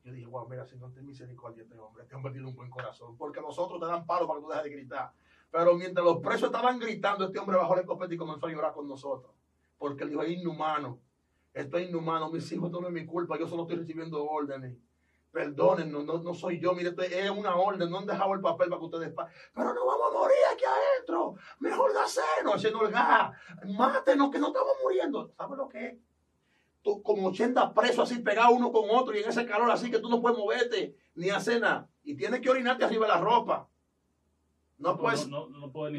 [0.02, 2.02] Yo dije, wow, mira, Señor, ten misericordia este hombre.
[2.02, 3.16] Este hombre tiene un buen corazón.
[3.16, 5.12] Porque los otros te dan palo para que tú dejes de gritar.
[5.50, 8.72] Pero mientras los presos estaban gritando, este hombre bajó la escopeta y comenzó a llorar
[8.72, 9.32] con nosotros.
[9.76, 10.98] Porque él dijo, es inhumano.
[11.54, 12.30] Esto es inhumano.
[12.30, 13.38] Mis hijos, esto no es mi culpa.
[13.38, 14.76] Yo solo estoy recibiendo órdenes.
[15.30, 16.72] Perdonen, no, no, soy yo.
[16.72, 17.90] Mire, esto es una orden.
[17.90, 19.14] No han dejado el papel para que ustedes
[19.54, 21.34] Pero no vamos a morir aquí adentro.
[21.60, 21.92] Mejor
[22.44, 23.30] no haciendo el gas.
[23.66, 25.30] Mátenos, que no estamos muriendo.
[25.36, 26.07] ¿Sabes lo que es?
[27.02, 30.08] Como 80 presos así pegados uno con otro y en ese calor así que tú
[30.08, 31.88] no puedes moverte ni hacer nada.
[32.02, 33.68] Y tienes que orinarte arriba de la ropa.
[34.78, 35.92] No puedes, no, no, no, pues,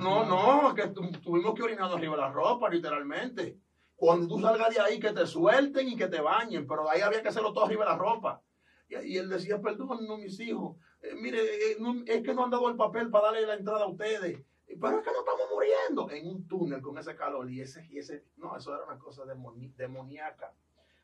[0.00, 3.60] no, no, que tuvimos que orinar arriba de la ropa, literalmente.
[3.94, 7.22] Cuando tú salgas de ahí, que te suelten y que te bañen, pero ahí había
[7.22, 8.42] que hacerlo todo arriba de la ropa.
[8.88, 12.68] Y, él decía, perdón, no, mis hijos, eh, mire, eh, es que no han dado
[12.68, 14.44] el papel para darle la entrada a ustedes.
[14.66, 17.98] Pero es que no estamos muriendo en un túnel con ese calor y ese, y
[17.98, 20.52] ese no, eso era una cosa demoníaca.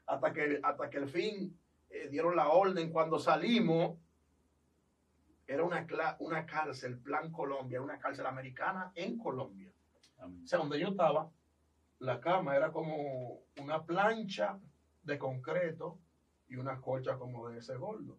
[0.07, 2.91] Hasta que, hasta que el fin eh, dieron la orden.
[2.91, 3.99] Cuando salimos,
[5.47, 5.87] era una,
[6.19, 9.71] una cárcel, Plan Colombia, una cárcel americana en Colombia.
[10.19, 11.31] O sea, donde yo estaba,
[11.99, 14.59] la cama era como una plancha
[15.03, 15.99] de concreto
[16.49, 18.19] y una colcha como de ese gordo.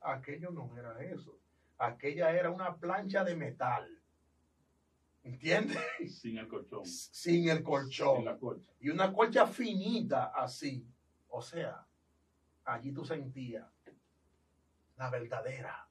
[0.00, 1.38] Aquello no era eso.
[1.78, 4.03] Aquella era una plancha de metal
[5.24, 5.78] ¿Entiendes?
[6.20, 6.84] Sin el colchón.
[6.86, 8.16] Sin el colchón.
[8.16, 8.72] Sin la colcha.
[8.80, 10.86] Y una colcha finita así.
[11.28, 11.86] O sea,
[12.64, 13.66] allí tú sentías
[14.96, 15.88] la verdadera,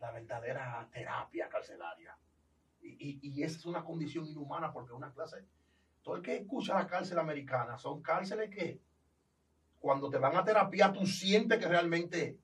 [0.00, 2.16] la verdadera terapia carcelaria.
[2.80, 5.46] Y, y, esa es una condición inhumana porque una clase,
[6.02, 8.82] todo el que escucha la cárcel americana son cárceles que
[9.78, 12.38] cuando te van a terapia tú sientes que realmente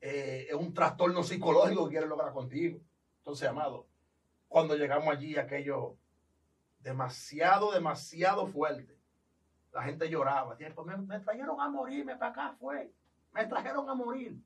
[0.00, 2.80] eh, es un trastorno psicológico que quieren lograr contigo.
[3.18, 3.87] Entonces, amado,
[4.48, 5.96] cuando llegamos allí, aquello
[6.80, 8.98] demasiado, demasiado fuerte.
[9.72, 10.56] La gente lloraba.
[10.56, 12.92] Pues me, me trajeron a morirme para acá, fue.
[13.32, 14.40] Me trajeron a morir.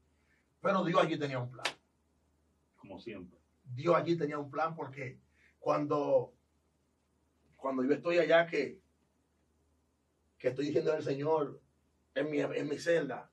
[0.61, 1.65] Pero Dios allí tenía un plan.
[2.77, 3.39] Como siempre.
[3.65, 5.19] Dios allí tenía un plan porque
[5.59, 6.35] cuando,
[7.57, 8.81] cuando yo estoy allá que,
[10.39, 11.61] que estoy diciendo al Señor
[12.15, 13.31] en mi, en mi celda,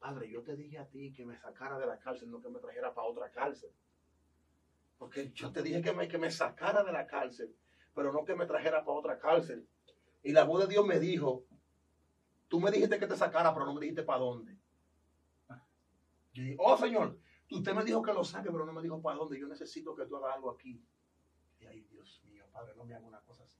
[0.00, 2.58] Padre, yo te dije a ti que me sacara de la cárcel, no que me
[2.58, 3.70] trajera para otra cárcel.
[5.00, 7.56] Porque yo te dije que me, que me sacara de la cárcel,
[7.94, 9.66] pero no que me trajera para otra cárcel.
[10.22, 11.46] Y la voz de Dios me dijo,
[12.48, 14.58] tú me dijiste que te sacara, pero no me dijiste para dónde.
[16.34, 17.18] Yo dije, oh Señor,
[17.50, 19.40] usted me dijo que lo saque, pero no me dijo para dónde.
[19.40, 20.84] Yo necesito que tú hagas algo aquí.
[21.58, 23.58] Y ay, Dios mío, Padre, no me haga una cosa así.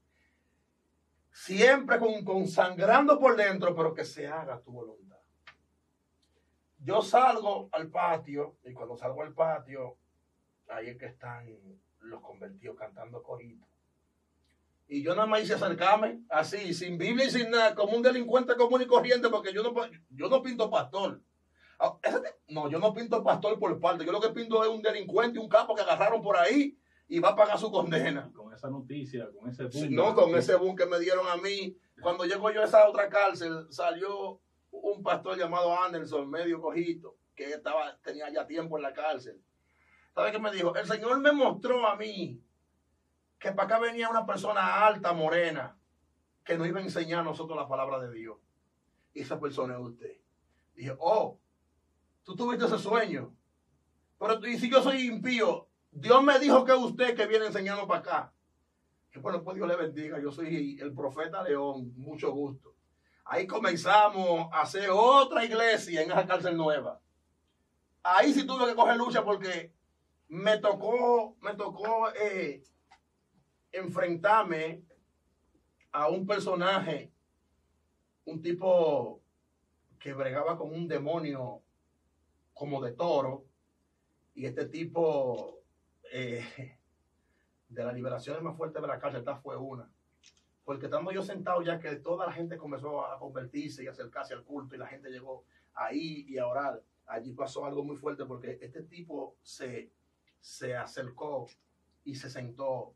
[1.33, 5.17] Siempre con, con sangrando por dentro, pero que se haga tu voluntad.
[6.81, 10.00] Yo salgo al patio y cuando salgo al patio,
[10.71, 11.47] ahí es que están
[12.01, 13.69] los convertidos cantando coritos.
[14.89, 18.57] Y yo nada más hice acercarme así, sin Biblia y sin nada, como un delincuente
[18.57, 19.73] común y corriente, porque yo no,
[20.11, 21.21] yo no pinto pastor.
[21.79, 21.97] Ah,
[22.49, 24.05] no, yo no pinto pastor por parte.
[24.05, 26.77] Yo lo que pinto es un delincuente, un capo que agarraron por ahí
[27.09, 28.31] y va a pagar su condena.
[28.35, 29.95] Con esa noticia, con ese boom.
[29.95, 31.77] no, con ese boom que me dieron a mí.
[32.03, 34.41] Cuando llego yo a esa otra cárcel, salió
[34.73, 39.41] un pastor llamado Anderson, medio cojito, que estaba, tenía ya tiempo en la cárcel.
[40.21, 40.77] ¿Sabe qué me dijo?
[40.77, 42.45] El Señor me mostró a mí
[43.39, 45.79] que para acá venía una persona alta, morena,
[46.45, 48.37] que nos iba a enseñar a nosotros la palabra de Dios.
[49.15, 50.19] Y esa persona es usted.
[50.75, 51.41] Dije, oh,
[52.23, 53.35] tú tuviste ese sueño.
[54.19, 58.01] Pero y si yo soy impío, Dios me dijo que usted que viene enseñando para
[58.01, 58.33] acá.
[59.11, 60.21] Que bueno, pues Dios le bendiga.
[60.21, 61.95] Yo soy el profeta León.
[61.97, 62.75] Mucho gusto.
[63.25, 67.01] Ahí comenzamos a hacer otra iglesia en esa cárcel nueva.
[68.03, 69.80] Ahí sí tuve que coger lucha porque
[70.31, 72.63] me tocó, me tocó eh,
[73.73, 74.85] enfrentarme
[75.91, 77.13] a un personaje,
[78.25, 79.21] un tipo
[79.99, 81.63] que bregaba con un demonio
[82.55, 83.45] como de toro,
[84.33, 85.59] y este tipo
[86.13, 86.79] eh,
[87.69, 89.91] de la liberación más fuerte de la cárcel, esta fue una.
[90.65, 94.45] Porque estando yo sentado ya que toda la gente comenzó a convertirse y acercarse al
[94.45, 98.59] culto y la gente llegó ahí y a orar, allí pasó algo muy fuerte porque
[98.61, 99.91] este tipo se,
[100.41, 101.47] se acercó
[102.05, 102.95] y se sentó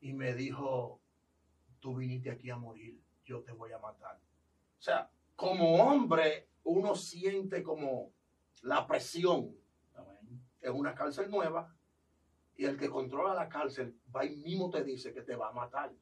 [0.00, 1.00] y me dijo,
[1.80, 4.16] tú viniste aquí a morir, yo te voy a matar.
[4.78, 8.12] O sea, como hombre, uno siente como
[8.62, 9.56] la presión
[10.60, 11.74] en una cárcel nueva
[12.56, 15.52] y el que controla la cárcel va y mismo te dice que te va a
[15.52, 15.92] matar.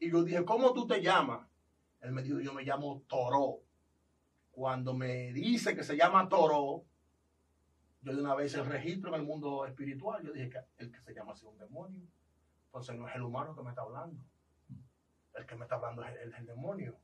[0.00, 1.46] Y yo dije, ¿cómo tú te llamas?
[2.00, 3.60] Él me dijo, yo me llamo Toro.
[4.50, 6.84] Cuando me dice que se llama Toro,
[8.02, 11.00] yo de una vez el registro en el mundo espiritual, yo dije que el que
[11.00, 12.06] se llama así es un demonio.
[12.66, 14.24] Entonces no es el humano que me está hablando.
[15.34, 16.96] El que me está hablando es el, demonio.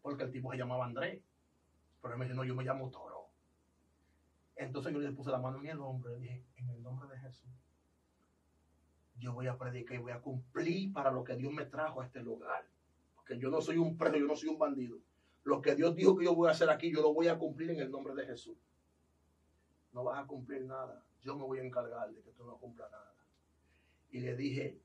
[0.00, 1.22] Porque el tipo se llamaba Andrés.
[2.00, 3.30] Pero él me dijo, no, yo me llamo Toro.
[4.54, 7.18] Entonces yo le puse la mano en el hombro y dije, en el nombre de
[7.18, 7.50] Jesús,
[9.16, 12.06] yo voy a predicar y voy a cumplir para lo que Dios me trajo a
[12.06, 12.64] este lugar.
[13.16, 14.98] Porque yo no soy un preso, yo no soy un bandido.
[15.42, 17.70] Lo que Dios dijo que yo voy a hacer aquí, yo lo voy a cumplir
[17.70, 18.56] en el nombre de Jesús.
[19.94, 21.02] No vas a cumplir nada.
[21.22, 23.14] Yo me voy a encargar de que tú no cumplas nada.
[24.10, 24.78] Y le dije,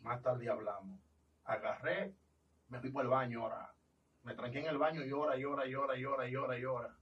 [0.00, 1.00] más tarde hablamos.
[1.44, 2.12] Agarré,
[2.68, 3.72] me fui por el baño ahora.
[4.24, 6.96] Me tranqué en el baño y llora, llora, llora, llora, llora, llora.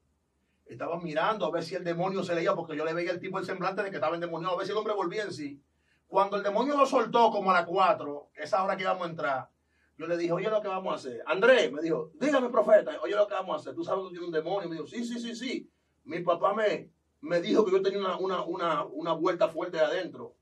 [0.67, 3.39] Estaba mirando a ver si el demonio se leía, porque yo le veía el tipo
[3.39, 5.63] el semblante de que estaba endemoniado, a ver si el hombre volvía en sí.
[6.07, 9.51] Cuando el demonio lo soltó como a las 4, esa hora que íbamos a entrar,
[9.97, 11.23] yo le dije, oye, lo que vamos a hacer.
[11.27, 13.75] Andrés me dijo, dígame, profeta, oye, lo que vamos a hacer.
[13.75, 14.69] Tú sabes que tiene un demonio.
[14.69, 15.71] Me dijo, sí, sí, sí, sí.
[16.05, 19.85] Mi papá me, me dijo que yo tenía una, una, una, una vuelta fuerte de
[19.85, 20.37] adentro.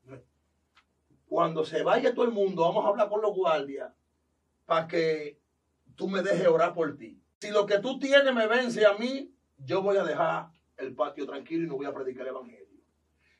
[1.27, 3.93] Cuando se vaya todo el mundo, vamos a hablar con los guardias
[4.65, 5.39] para que
[5.95, 7.21] tú me dejes orar por ti.
[7.39, 11.27] Si lo que tú tienes me vence a mí, yo voy a dejar el patio
[11.27, 12.81] tranquilo y no voy a predicar el evangelio.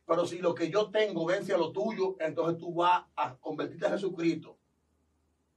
[0.05, 3.87] Pero si lo que yo tengo vence a lo tuyo, entonces tú vas a convertirte
[3.87, 4.59] a Jesucristo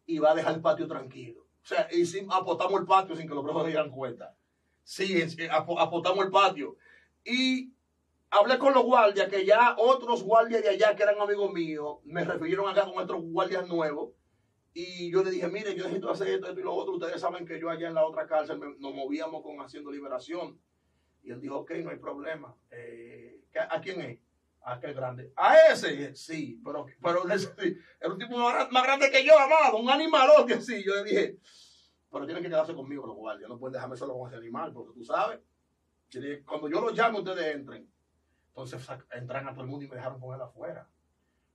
[0.07, 1.43] y vas a dejar el patio tranquilo.
[1.43, 4.37] O sea, y si apostamos el patio sin que los profes se dieran cuenta.
[4.85, 6.77] Sí, apostamos el patio.
[7.25, 7.73] Y
[8.31, 12.25] hablé con los guardias, que ya otros guardias de allá que eran amigos míos, me
[12.25, 14.13] refirieron acá con otros guardias nuevos.
[14.73, 16.95] Y yo le dije, mire, yo necesito hacer esto, esto y lo otro.
[16.95, 20.61] Ustedes saben que yo allá en la otra cárcel nos movíamos con haciendo liberación.
[21.25, 22.55] Y él dijo, ok, no hay problema.
[22.71, 23.41] Eh,
[23.71, 24.19] ¿A quién es?
[24.67, 25.33] Aquel grande.
[25.37, 27.55] A ese, sí, pero, pero ese,
[28.01, 30.83] era un tipo más, grande que yo, amado, un animalón que sí.
[30.85, 31.39] Yo le dije,
[32.11, 34.93] pero tienen que quedarse conmigo los guardias, no pueden dejarme solo con ese animal, porque
[34.93, 35.41] tú sabes,
[36.11, 37.89] dije, cuando yo los llamo, ustedes entren.
[38.49, 40.89] Entonces entran a todo el mundo y me dejaron poner afuera.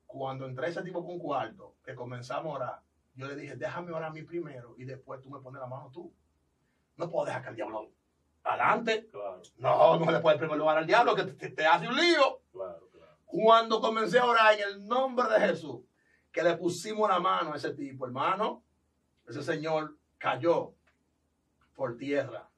[0.06, 2.82] Cuando entré ese tipo con un cuarto, que comenzamos a orar,
[3.16, 5.90] yo le dije, déjame orar a mí primero y después tú me pones la mano
[5.92, 6.14] tú.
[6.96, 7.92] No puedo dejar que el diablo
[8.44, 9.08] adelante.
[9.08, 11.88] Claro, No, no se le puede en primer lugar al diablo, que te, te hace
[11.88, 12.42] un lío.
[12.52, 12.91] claro.
[13.32, 15.80] Cuando comencé a orar en el nombre de Jesús,
[16.34, 18.62] que le pusimos la mano a ese tipo, hermano,
[19.26, 20.74] ese señor cayó
[21.74, 22.50] por tierra.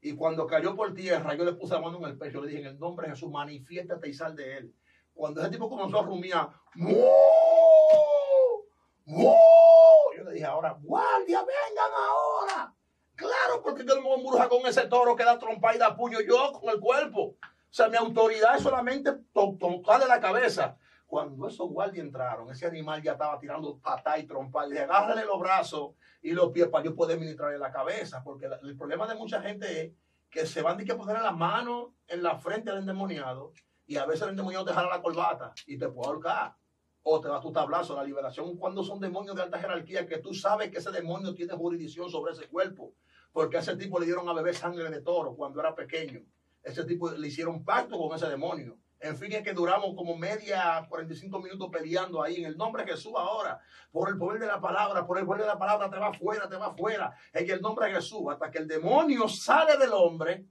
[0.00, 2.62] Y cuando cayó por tierra, yo le puse la mano en el pecho, le dije,
[2.62, 4.74] en el nombre de Jesús, manifiéstate y sal de él.
[5.14, 6.96] Cuando ese tipo comenzó a rumiar, ¡Mu!
[9.04, 9.34] ¡Mu!
[10.16, 12.74] yo le dije, ahora, guardia, vengan ahora.
[13.14, 15.78] Claro, porque yo no me voy a embrujar con ese toro que da trompa y
[15.78, 17.36] da puño yo con el cuerpo.
[17.72, 20.76] O sea, mi autoridad es solamente to- tocarle la cabeza.
[21.06, 24.66] Cuando esos guardias entraron, ese animal ya estaba tirando patá y trompa.
[24.66, 28.22] Le agárrale los brazos y los pies para yo poder ministrarle la cabeza.
[28.22, 29.92] Porque el problema de mucha gente es
[30.28, 33.52] que se van que poner la mano en la frente del endemoniado
[33.86, 36.54] y a veces el endemoniado te jala la corbata y te puede ahorcar.
[37.04, 37.96] O te da tu tablazo.
[37.96, 41.54] La liberación cuando son demonios de alta jerarquía que tú sabes que ese demonio tiene
[41.54, 42.92] jurisdicción sobre ese cuerpo.
[43.32, 46.20] Porque a ese tipo le dieron a beber sangre de toro cuando era pequeño.
[46.62, 48.78] Ese tipo le hicieron pacto con ese demonio.
[49.00, 52.92] En fin, es que duramos como media, 45 minutos peleando ahí en el nombre de
[52.92, 53.60] Jesús ahora.
[53.90, 56.48] Por el poder de la palabra, por el poder de la palabra te va afuera,
[56.48, 57.12] te va afuera.
[57.32, 60.46] En el nombre de Jesús, hasta que el demonio sale del hombre,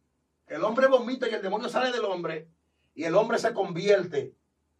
[0.47, 2.49] el hombre vomita y el demonio sale del hombre,
[2.93, 4.35] y el hombre se convierte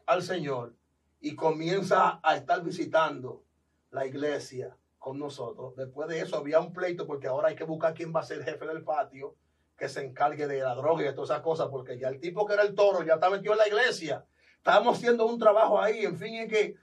[0.06, 0.76] al Señor
[1.22, 3.46] y comienza a estar visitando
[3.90, 5.78] la iglesia con nosotros.
[5.78, 8.44] Después de eso había un pleito porque ahora hay que buscar quién va a ser
[8.44, 9.36] jefe del patio
[9.82, 12.46] que se encargue de la droga y de todas esas cosas, porque ya el tipo
[12.46, 14.24] que era el toro ya está metido en la iglesia.
[14.58, 16.76] Estábamos haciendo un trabajo ahí, en fin, es que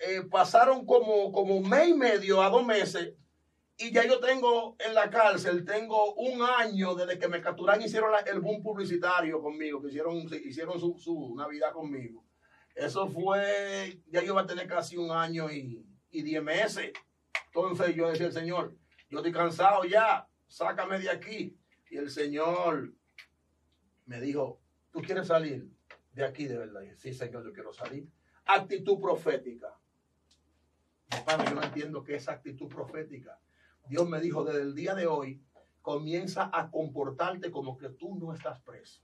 [0.00, 3.14] eh, pasaron como, como un mes y medio a dos meses
[3.78, 8.12] y ya yo tengo en la cárcel, tengo un año desde que me capturaron, hicieron
[8.26, 12.22] el boom publicitario conmigo, que hicieron, hicieron su, su Navidad conmigo.
[12.74, 16.92] Eso fue, ya yo iba a tener casi un año y, y diez meses.
[17.46, 18.76] Entonces yo decía Señor,
[19.08, 21.56] yo estoy cansado ya, sácame de aquí.
[21.96, 22.94] El Señor
[24.06, 25.70] me dijo, ¿tú quieres salir
[26.12, 26.82] de aquí de verdad?
[26.96, 28.08] Sí, Señor, yo quiero salir.
[28.44, 29.78] Actitud profética.
[31.08, 33.40] Papá, yo no entiendo qué es actitud profética.
[33.88, 35.42] Dios me dijo, desde el día de hoy,
[35.80, 39.02] comienza a comportarte como que tú no estás preso.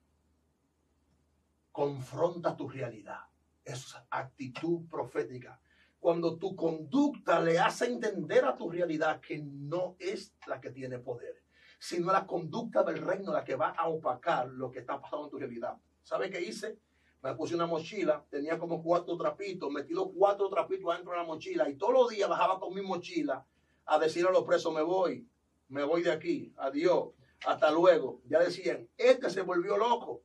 [1.70, 3.20] Confronta tu realidad.
[3.64, 5.60] Eso es actitud profética.
[6.00, 10.98] Cuando tu conducta le hace entender a tu realidad que no es la que tiene
[10.98, 11.41] poder,
[11.82, 15.30] sino la conducta del reino la que va a opacar lo que está pasando en
[15.32, 15.76] tu realidad.
[16.04, 16.78] ¿Sabe qué hice?
[17.24, 21.24] Me puse una mochila, tenía como cuatro trapitos, metí los cuatro trapitos adentro de la
[21.24, 23.44] mochila y todos los días bajaba con mi mochila
[23.84, 25.26] a decir a los presos, me voy,
[25.70, 27.08] me voy de aquí, adiós,
[27.44, 28.22] hasta luego.
[28.28, 30.22] Ya decían, este se volvió loco.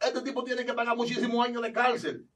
[0.00, 2.28] Este tipo tiene que pagar muchísimos años de cárcel.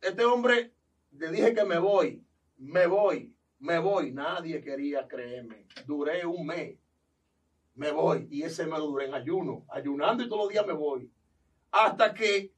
[0.00, 0.72] Este hombre,
[1.10, 2.24] le dije que me voy,
[2.56, 4.12] me voy, me voy.
[4.12, 5.66] Nadie quería creerme.
[5.86, 6.78] Duré un mes.
[7.74, 8.26] Me voy.
[8.30, 11.10] Y ese me lo duré en ayuno, ayunando y todos los días me voy.
[11.72, 12.52] Hasta que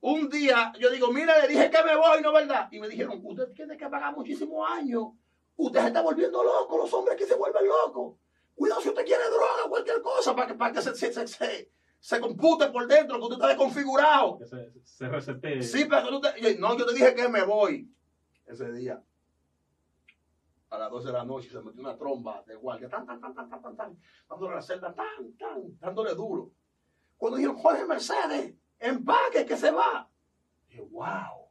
[0.00, 2.68] un día yo digo, mira, le dije que me voy, ¿no verdad?
[2.70, 5.08] Y me dijeron, usted tiene que pagar muchísimos años.
[5.56, 8.16] Usted se está volviendo loco, los hombres que se vuelven locos.
[8.54, 11.26] Cuidado si usted quiere droga o cualquier cosa para que, para que se, se, se,
[11.26, 14.38] se, se compute por dentro, que usted está desconfigurado.
[14.38, 15.62] Que se, se resete.
[15.62, 17.90] Sí, pero que tú te- yo- no, yo te dije que me voy
[18.46, 19.02] ese día.
[20.74, 23.32] A las 12 de la noche se metió una tromba de guardia, tan, tan, tan,
[23.32, 26.50] tan, tan, tan, tan, dándole la celda, tan, tan, dándole duro.
[27.16, 30.10] Cuando dijeron, Jorge Mercedes, empaque que se va.
[30.66, 31.48] Dije, wow,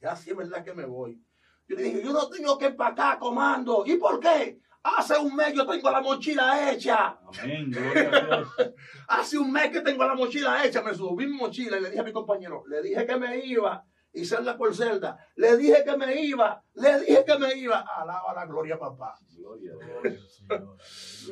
[0.00, 1.22] ya sí es verdad que me voy.
[1.68, 3.84] Yo le dije, yo no tengo que empacar, comando.
[3.84, 4.58] ¿Y por qué?
[4.82, 7.18] Hace un mes yo tengo la mochila hecha.
[7.42, 8.48] Amén, gloria a Dios.
[9.08, 12.00] Hace un mes que tengo la mochila hecha, me subí mi mochila y le dije
[12.00, 13.84] a mi compañero, le dije que me iba,
[14.14, 18.32] y celda por celda, le dije que me iba, le dije que me iba, alaba
[18.32, 19.18] la gloria papá.
[19.36, 19.72] Gloria.
[19.74, 20.18] Gloria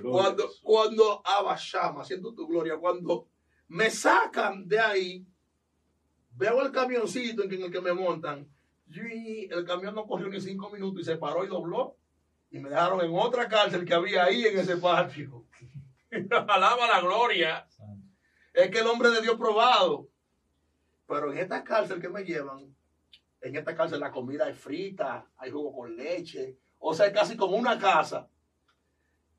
[0.02, 3.28] Cuando, cuando Abashama, siento tu gloria, cuando
[3.68, 5.26] me sacan de ahí,
[6.32, 8.48] veo el camioncito en el que me montan,
[8.88, 11.96] y el camión no corrió ni cinco minutos y se paró y dobló,
[12.50, 15.46] y me dejaron en otra cárcel que había ahí en ese patio.
[16.48, 17.66] alaba la gloria.
[18.52, 20.09] es que el hombre de Dios probado.
[21.06, 22.74] Pero en esta cárcel que me llevan,
[23.43, 27.36] en esta cárcel la comida es frita, hay jugo con leche, o sea, es casi
[27.36, 28.28] como una casa.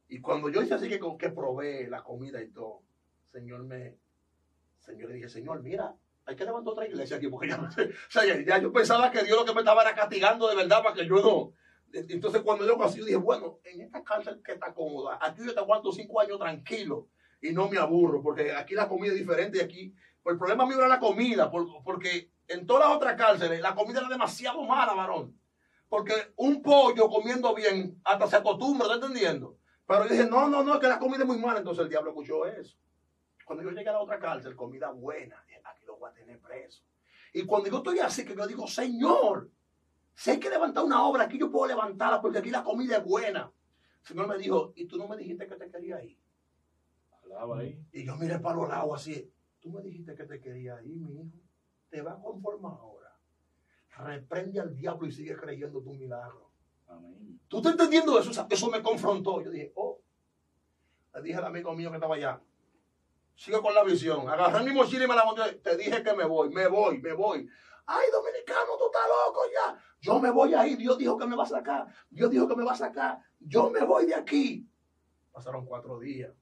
[0.10, 2.84] Y cuando yo hice así que, que probé la comida y todo,
[3.32, 3.98] Señor me,
[4.80, 5.96] Señor le dije, Señor, mira,
[6.26, 7.72] hay que levantar otra iglesia aquí, porque ya, o
[8.10, 10.84] sea, ya, ya yo pensaba que Dios lo que me estaba era castigando de verdad
[10.84, 11.54] para que yo no.
[11.94, 15.54] Entonces, cuando yo así, yo dije, bueno, en esta cárcel que está cómoda, aquí yo
[15.54, 17.08] te aguanto cinco años tranquilo
[17.40, 20.66] y no me aburro, porque aquí la comida es diferente y aquí, pues el problema
[20.66, 24.64] mío era la comida, por- porque en todas las otras cárceles la comida era demasiado
[24.64, 25.38] mala, varón.
[25.90, 29.58] Porque un pollo comiendo bien hasta se acostumbra, ¿estás entendiendo?
[29.86, 31.60] Pero yo dije, no, no, no, que la comida es muy mala.
[31.60, 32.78] Entonces el diablo escuchó eso.
[33.46, 36.82] Cuando yo llegué a la otra cárcel, comida buena, aquí lo voy a tener preso.
[37.34, 39.52] Y cuando yo estoy así, que yo digo, Señor,
[40.16, 43.04] si hay que levantar una obra, aquí yo puedo levantarla porque aquí la comida es
[43.04, 43.52] buena.
[44.02, 46.18] El Señor me dijo, y tú no me dijiste que te quería ir.
[47.26, 47.80] Alaba ahí.
[47.92, 49.32] Y yo miré para los lados así.
[49.64, 51.40] Tú me dijiste que te quería ir, mi hijo.
[51.90, 53.18] Te va a conformar ahora.
[53.98, 56.52] Reprende al diablo y sigue creyendo tu milagro.
[56.86, 57.40] Amén.
[57.48, 58.46] ¿Tú estás entendiendo eso?
[58.50, 59.42] Eso me confrontó.
[59.42, 60.02] Yo dije, oh.
[61.14, 62.42] Le dije al amigo mío que estaba allá.
[63.36, 64.28] Sigo con la visión.
[64.28, 65.54] Agarré mi mochila y me la monté.
[65.54, 67.48] Te dije que me voy, me voy, me voy.
[67.86, 69.82] Ay, dominicano, tú estás loco ya.
[70.02, 70.76] Yo me voy ahí.
[70.76, 71.88] Dios dijo que me va a sacar.
[72.10, 73.20] Dios dijo que me va a sacar.
[73.40, 74.68] Yo me voy de aquí.
[75.32, 76.34] Pasaron cuatro días.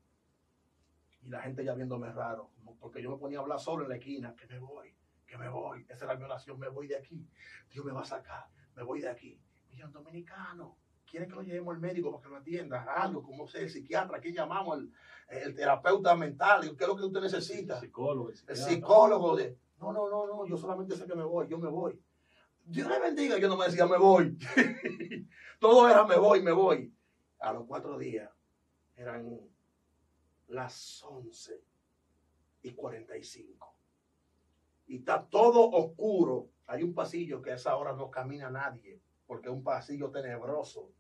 [1.22, 2.51] Y la gente ya viéndome raro.
[2.80, 4.36] Porque yo me ponía a hablar solo en la esquina.
[4.36, 4.95] Que me voy,
[5.26, 5.86] que me voy.
[5.89, 6.59] Esa era mi oración.
[6.59, 7.28] Me voy de aquí.
[7.69, 8.45] Dios me va a sacar.
[8.76, 9.39] Me voy de aquí.
[9.74, 10.78] Yo, dominicano.
[11.05, 12.84] ¿Quiere que lo llevemos al médico para que lo atienda?
[12.84, 14.93] Algo, como sea, el psiquiatra, aquí llamamos el,
[15.28, 17.76] el terapeuta mental, ¿qué es lo que usted necesita?
[17.76, 18.30] El psicólogo.
[18.30, 21.57] El El psicólogo de, no, no, no, no, yo solamente sé que me voy, yo
[21.57, 21.99] me voy.
[22.63, 24.38] Dios me bendiga, yo no me decía me voy.
[25.59, 26.93] Todo era me voy, me voy.
[27.39, 28.32] A los cuatro días
[28.95, 29.39] eran
[30.51, 31.63] las 11
[32.63, 33.75] y 45.
[34.87, 36.49] Y está todo oscuro.
[36.67, 40.91] Hay un pasillo que a esa hora no camina nadie, porque es un pasillo tenebroso.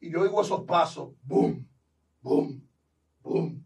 [0.00, 1.68] Y yo oigo esos pasos, boom,
[2.20, 2.68] boom,
[3.22, 3.64] boom,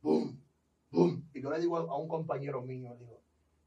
[0.00, 0.42] boom,
[0.90, 1.30] boom.
[1.34, 3.22] Y yo le digo a, un compañero mío, le digo,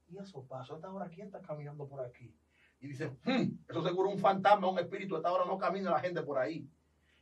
[0.07, 0.71] ¿y esos pasos?
[0.71, 2.35] ¿A esta hora quién está caminando por aquí?
[2.79, 5.99] Y dice, "Hmm, eso seguro un fantasma, un espíritu, a esta hora no camina la
[5.99, 6.67] gente por ahí.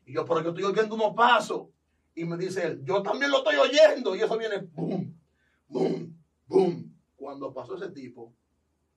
[0.05, 1.67] Y yo, pero yo estoy oyendo unos pasos.
[2.17, 4.15] Y me dice él, yo también lo estoy oyendo.
[4.15, 5.15] Y eso viene, boom,
[5.67, 6.99] boom, boom.
[7.15, 8.33] Cuando pasó ese tipo,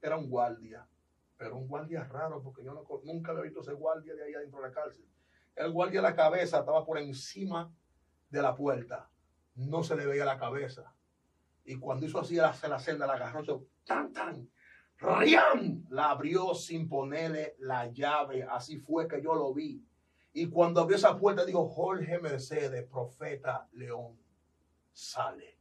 [0.00, 0.88] era un guardia.
[1.36, 4.62] Pero un guardia raro, porque yo no nunca había visto ese guardia de ahí adentro
[4.62, 5.04] de la cárcel.
[5.54, 7.70] El guardia de la cabeza estaba por encima
[8.30, 9.10] de la puerta.
[9.54, 10.94] No se le veía la cabeza.
[11.66, 14.48] Y cuando hizo así la, la celda, la agarró, hizo tan, tan,
[14.96, 15.84] ¡riam!
[15.90, 18.44] La abrió sin ponerle la llave.
[18.44, 19.84] Así fue que yo lo vi.
[20.32, 24.18] Y cuando abrió esa puerta, dijo Jorge Mercedes, profeta León,
[24.92, 25.58] sale.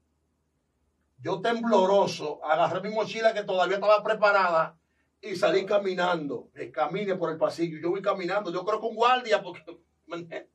[1.17, 4.77] Yo tembloroso, agarré mi mochila que todavía estaba preparada
[5.21, 6.49] y salí caminando.
[6.71, 7.79] Camine por el pasillo.
[7.81, 8.51] Yo voy caminando.
[8.51, 9.63] Yo creo que un guardia, porque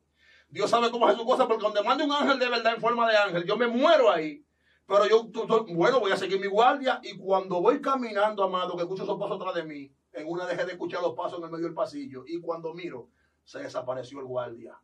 [0.49, 3.09] Dios sabe cómo es su cosa, porque donde mande un ángel de verdad en forma
[3.09, 4.43] de ángel, yo me muero ahí.
[4.87, 5.27] Pero yo,
[5.69, 9.37] bueno, voy a seguir mi guardia y cuando voy caminando, amado, que escucho esos pasos
[9.37, 12.23] atrás de mí, en una dejé de escuchar los pasos en el medio del pasillo
[12.27, 13.09] y cuando miro,
[13.45, 14.77] se desapareció el guardia.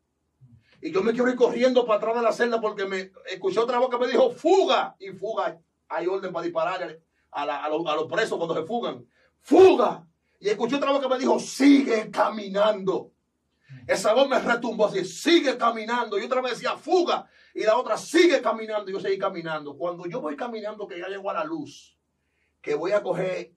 [0.82, 3.78] Y yo me quiero ir corriendo para atrás de la celda porque me escuché otra
[3.78, 4.96] voz que me dijo, fuga.
[5.00, 5.60] Y fuga,
[5.90, 7.00] hay orden para disparar
[7.32, 9.06] a, los presos cuando se fugan.
[9.42, 10.08] Fuga.
[10.40, 13.12] Y escuché otra voz que me dijo, sigue caminando.
[13.88, 16.18] Esa voz me retumbó así, sigue caminando.
[16.18, 17.28] Y otra vez decía, fuga.
[17.54, 18.90] Y la otra, sigue caminando.
[18.90, 19.78] Y yo seguí caminando.
[19.78, 21.96] Cuando yo voy caminando, que ya llego a la luz,
[22.60, 23.54] que voy a coger,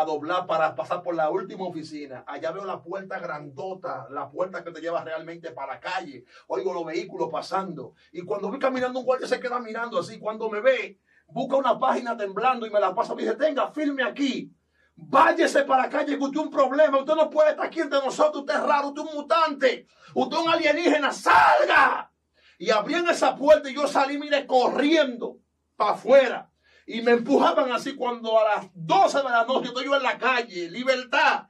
[0.00, 4.62] a doblar para pasar por la última oficina, allá veo la puerta grandota, la puerta
[4.62, 6.24] que te lleva realmente para la calle.
[6.46, 7.94] Oigo los vehículos pasando.
[8.12, 10.18] Y cuando voy caminando, un guardia se queda mirando así.
[10.18, 13.14] Cuando me ve, busca una página temblando y me la pasa.
[13.14, 14.52] Me dice, tenga, firme aquí.
[14.94, 16.98] Váyese para la calle que usted es un problema.
[16.98, 18.42] Usted no puede estar aquí entre nosotros.
[18.42, 18.88] Usted es raro.
[18.88, 19.86] Usted es un mutante.
[20.14, 21.12] Usted es un alienígena.
[21.12, 22.12] ¡Salga!
[22.58, 25.38] Y abrían esa puerta y yo salí, mire, corriendo
[25.76, 26.47] para afuera.
[26.88, 30.16] Y me empujaban así cuando a las 12 de la noche estoy yo en la
[30.16, 30.70] calle.
[30.70, 31.46] Libertad.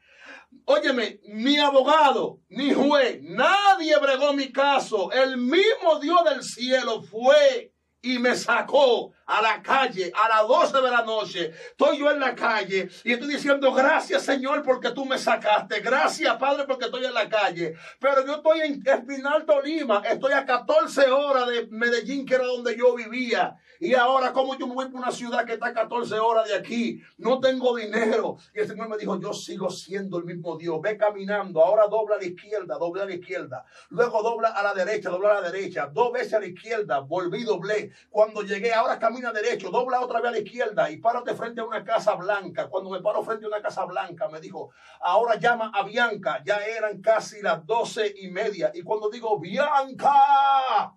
[0.64, 5.12] Óyeme, ni abogado, ni juez, nadie bregó mi caso.
[5.12, 7.72] El mismo Dios del cielo fue
[8.02, 11.52] y me sacó a la calle a las 12 de la noche.
[11.70, 15.80] Estoy yo en la calle y estoy diciendo gracias Señor porque tú me sacaste.
[15.80, 17.74] Gracias Padre porque estoy en la calle.
[18.00, 20.02] Pero yo estoy en Espinal Tolima.
[20.04, 23.56] Estoy a 14 horas de Medellín que era donde yo vivía.
[23.80, 26.56] Y ahora como yo me voy para una ciudad que está a 14 horas de
[26.56, 27.02] aquí.
[27.18, 28.38] No tengo dinero.
[28.54, 30.80] Y el Señor me dijo yo sigo siendo el mismo Dios.
[30.80, 31.62] Ve caminando.
[31.62, 33.64] Ahora dobla a la izquierda, dobla a la izquierda.
[33.90, 35.90] Luego dobla a la derecha, dobla a la derecha.
[35.92, 37.00] Dos veces a la izquierda.
[37.00, 37.92] Volví, doblé.
[38.08, 41.64] Cuando llegué, ahora camina derecho, dobla otra vez a la izquierda y párate frente a
[41.64, 42.68] una casa blanca.
[42.68, 46.42] Cuando me paro frente a una casa blanca, me dijo, ahora llama a Bianca.
[46.44, 48.70] Ya eran casi las doce y media.
[48.74, 50.94] Y cuando digo, Bianca,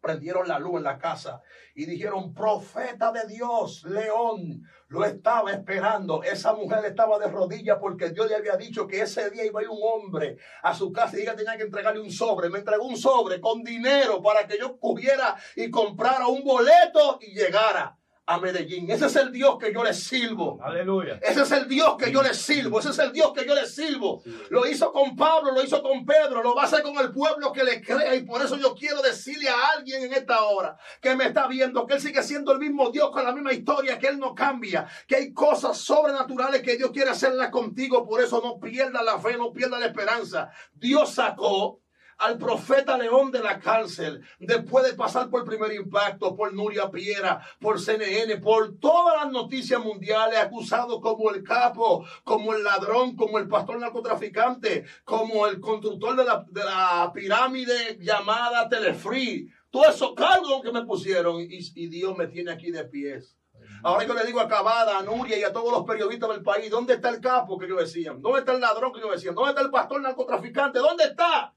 [0.00, 1.42] prendieron la luz en la casa
[1.74, 6.22] y dijeron, profeta de Dios, León, lo estaba esperando.
[6.22, 9.62] Esa mujer estaba de rodillas porque Dios le había dicho que ese día iba a
[9.62, 12.48] ir un hombre a su casa y ella tenía que entregarle un sobre.
[12.48, 17.34] Me entregó un sobre con dinero para que yo cogiera y comprara un boleto y
[17.34, 17.97] llegara
[18.28, 18.90] a Medellín.
[18.90, 20.58] Ese es el Dios que yo le sirvo.
[20.62, 21.18] Aleluya.
[21.22, 22.78] Ese es el Dios que yo le sirvo.
[22.78, 24.22] Ese es el Dios que yo le sirvo.
[24.50, 27.50] Lo hizo con Pablo, lo hizo con Pedro, lo va a hacer con el pueblo
[27.54, 28.14] que le crea.
[28.14, 31.86] Y por eso yo quiero decirle a alguien en esta hora que me está viendo
[31.86, 34.86] que Él sigue siendo el mismo Dios con la misma historia, que Él no cambia,
[35.06, 38.06] que hay cosas sobrenaturales que Dios quiere hacerlas contigo.
[38.06, 40.50] Por eso no pierda la fe, no pierda la esperanza.
[40.74, 41.80] Dios sacó
[42.18, 46.90] al profeta León de la cárcel, después de pasar por el primer impacto, por Nuria
[46.90, 53.14] Piera, por CNN, por todas las noticias mundiales, acusado como el capo, como el ladrón,
[53.14, 59.46] como el pastor narcotraficante, como el constructor de la, de la pirámide llamada Telefree.
[59.70, 63.36] Todos esos cargos que me pusieron y, Dios me tiene aquí de pies.
[63.82, 66.94] Ahora yo le digo a a Nuria y a todos los periodistas del país, ¿dónde
[66.94, 68.20] está el capo que yo decían?
[68.20, 69.36] ¿Dónde está el ladrón que yo decían?
[69.36, 70.80] ¿Dónde está el pastor narcotraficante?
[70.80, 71.54] ¿Dónde está?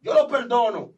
[0.00, 0.94] Yo lo perdono.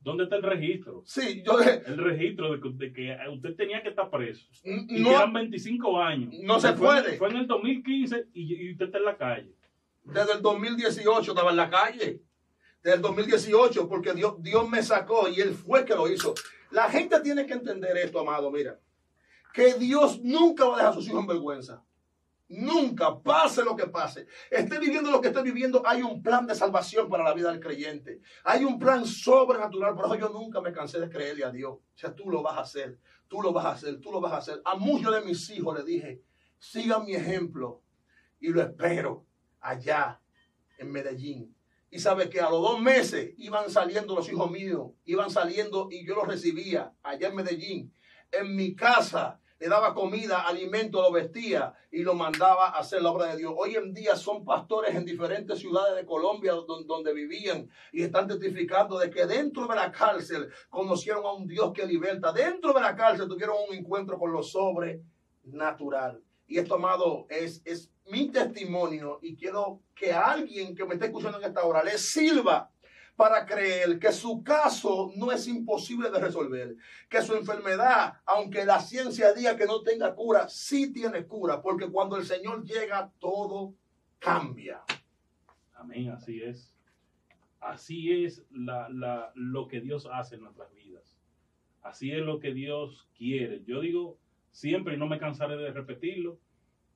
[0.00, 1.02] ¿Dónde está el registro?
[1.06, 4.46] Sí, yo El registro de que, de que usted tenía que estar preso.
[4.62, 6.34] Y no, quedan 25 años.
[6.42, 7.16] No se Fue puede.
[7.16, 9.56] Fue en el 2015 y, y usted está en la calle.
[10.04, 12.20] desde el 2018 estaba en la calle.
[12.82, 16.34] Desde el 2018, porque Dios, Dios me sacó y Él fue que lo hizo.
[16.70, 18.50] La gente tiene que entender esto, amado.
[18.50, 18.78] Mira,
[19.54, 21.82] que Dios nunca va a dejar a sus hijos en vergüenza.
[22.48, 26.54] Nunca, pase lo que pase, esté viviendo lo que esté viviendo, hay un plan de
[26.54, 28.20] salvación para la vida del creyente.
[28.44, 29.94] Hay un plan sobrenatural.
[29.94, 31.72] Por eso yo nunca me cansé de creerle a Dios.
[31.72, 34.32] O sea, tú lo vas a hacer, tú lo vas a hacer, tú lo vas
[34.32, 34.60] a hacer.
[34.64, 36.22] A muchos de mis hijos les dije,
[36.58, 37.82] sigan mi ejemplo
[38.40, 39.24] y lo espero
[39.60, 40.20] allá
[40.76, 41.56] en Medellín.
[41.90, 46.04] Y sabe que a los dos meses iban saliendo los hijos míos, iban saliendo y
[46.04, 47.94] yo los recibía allá en Medellín.
[48.32, 53.10] En mi casa le daba comida, alimento, lo vestía y lo mandaba a hacer la
[53.10, 53.54] obra de Dios.
[53.56, 58.98] Hoy en día son pastores en diferentes ciudades de Colombia donde, vivían y están testificando
[58.98, 62.32] de que dentro de la cárcel conocieron a un Dios que liberta.
[62.32, 66.22] Dentro de la cárcel tuvieron un encuentro con lo sobrenatural.
[66.46, 71.38] Y esto, amado, es, es mi testimonio y quiero que alguien que me esté escuchando
[71.38, 72.70] en esta hora le sirva
[73.16, 76.76] para creer que su caso no es imposible de resolver,
[77.08, 81.88] que su enfermedad, aunque la ciencia diga que no tenga cura, sí tiene cura, porque
[81.88, 83.74] cuando el Señor llega, todo
[84.18, 84.82] cambia.
[85.74, 86.74] Amén, así es.
[87.60, 91.16] Así es lo que Dios hace en nuestras vidas.
[91.82, 93.62] Así es lo que Dios quiere.
[93.64, 94.18] Yo digo
[94.50, 96.38] siempre, y no me cansaré de repetirlo,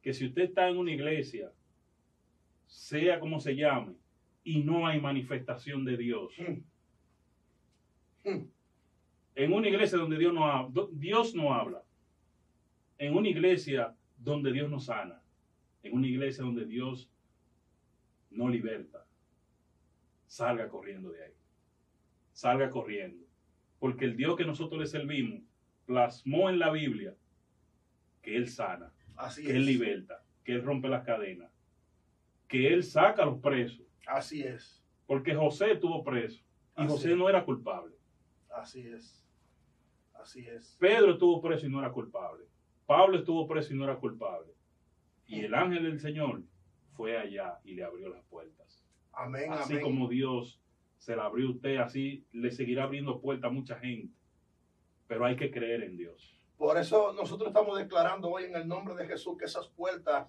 [0.02, 1.52] que si usted está en una iglesia,
[2.66, 3.94] sea como se llame,
[4.48, 6.62] y no hay manifestación de Dios, Hmm.
[8.30, 8.48] Hmm.
[9.34, 11.82] en una iglesia donde Dios no, ha- Dios no habla,
[12.98, 15.22] en una iglesia donde Dios no sana,
[15.82, 17.10] en una iglesia donde Dios
[18.30, 19.06] no liberta,
[20.26, 21.32] salga corriendo de ahí.
[22.32, 23.24] Salga corriendo.
[23.78, 25.40] Porque el Dios que nosotros le servimos
[25.86, 27.14] plasmó en la Biblia
[28.22, 31.50] que Él sana, Así que Él liberta, que Él rompe las cadenas,
[32.46, 33.87] que Él saca a los presos.
[34.08, 34.82] Así es.
[35.06, 36.42] Porque José estuvo preso
[36.76, 37.16] y Así José es.
[37.16, 37.94] no era culpable.
[38.50, 39.24] Así es.
[40.14, 40.76] Así es.
[40.80, 42.44] Pedro estuvo preso y no era culpable.
[42.86, 44.52] Pablo estuvo preso y no era culpable.
[45.26, 46.42] Y el ángel del Señor
[46.94, 48.84] fue allá y le abrió las puertas.
[49.12, 49.52] Amén.
[49.52, 49.84] Así amén.
[49.84, 50.60] como Dios
[50.96, 54.14] se la abrió a usted, así le seguirá abriendo puertas a mucha gente.
[55.06, 56.34] Pero hay que creer en Dios.
[56.56, 60.28] Por eso nosotros estamos declarando hoy en el nombre de Jesús que esas puertas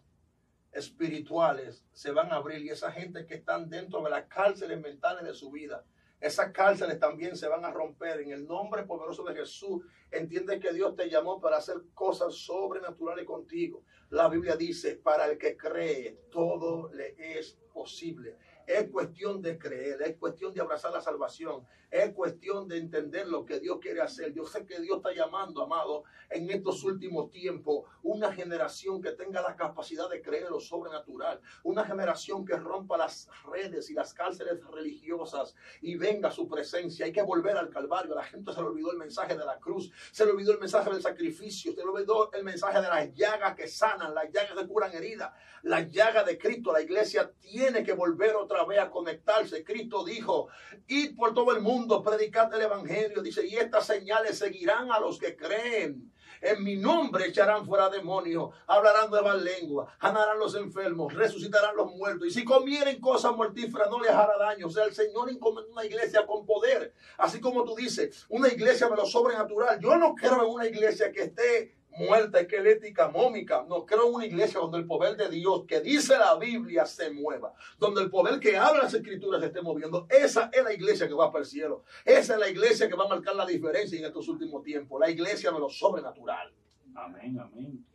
[0.71, 5.23] espirituales se van a abrir y esa gente que están dentro de las cárceles mentales
[5.23, 5.83] de su vida,
[6.19, 9.85] esas cárceles también se van a romper en el nombre poderoso de Jesús.
[10.11, 13.83] Entiende que Dios te llamó para hacer cosas sobrenaturales contigo.
[14.09, 18.37] La Biblia dice, para el que cree, todo le es posible.
[18.69, 23.43] Es cuestión de creer, es cuestión de abrazar la salvación, es cuestión de entender lo
[23.43, 24.31] que Dios quiere hacer.
[24.31, 29.41] Yo sé que Dios está llamando, amado, en estos últimos tiempos, una generación que tenga
[29.41, 34.63] la capacidad de creer lo sobrenatural, una generación que rompa las redes y las cárceles
[34.67, 37.07] religiosas y venga a su presencia.
[37.07, 38.13] Hay que volver al Calvario.
[38.13, 40.91] La gente se le olvidó el mensaje de la cruz, se le olvidó el mensaje
[40.91, 44.67] del sacrificio, se le olvidó el mensaje de las llagas que sanan, las llagas que
[44.67, 46.71] curan heridas, las llagas de Cristo.
[46.71, 49.63] La iglesia tiene que volver otra otra a conectarse.
[49.63, 50.47] Cristo dijo,
[50.87, 53.21] id por todo el mundo, predicad el Evangelio.
[53.21, 56.11] Dice, y estas señales seguirán a los que creen.
[56.41, 62.29] En mi nombre echarán fuera demonios, hablarán nuevas lenguas, sanarán los enfermos, resucitarán los muertos.
[62.29, 64.67] Y si comieren cosas mortíferas, no les hará daño.
[64.67, 66.93] O sea, el Señor encomendó una iglesia con poder.
[67.17, 69.81] Así como tú dices, una iglesia de lo sobrenatural.
[69.81, 73.65] Yo no quiero en una iglesia que esté muerta, esquelética, mómica.
[73.67, 77.11] No creo en una iglesia donde el poder de Dios, que dice la Biblia, se
[77.11, 77.53] mueva.
[77.77, 80.07] Donde el poder que habla las escrituras se esté moviendo.
[80.09, 81.83] Esa es la iglesia que va para el cielo.
[82.05, 84.99] Esa es la iglesia que va a marcar la diferencia en estos últimos tiempos.
[84.99, 86.53] La iglesia de lo sobrenatural.
[86.95, 87.85] Amén, amén.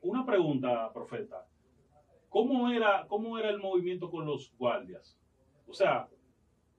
[0.00, 1.46] Una pregunta, profeta.
[2.28, 5.18] ¿Cómo era, cómo era el movimiento con los guardias?
[5.66, 6.08] O sea,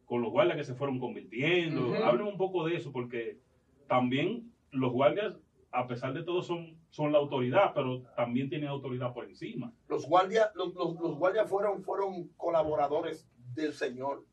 [0.05, 1.93] con los guardias que se fueron convirtiendo.
[2.03, 3.39] Hablen un poco de eso, porque
[3.87, 5.35] también los guardias
[5.71, 9.71] a pesar de todo, son, son la autoridad, pero también tienen autoridad por encima.
[9.87, 14.25] Los guardias, los, los- guardias fueron, fueron colaboradores del Señor,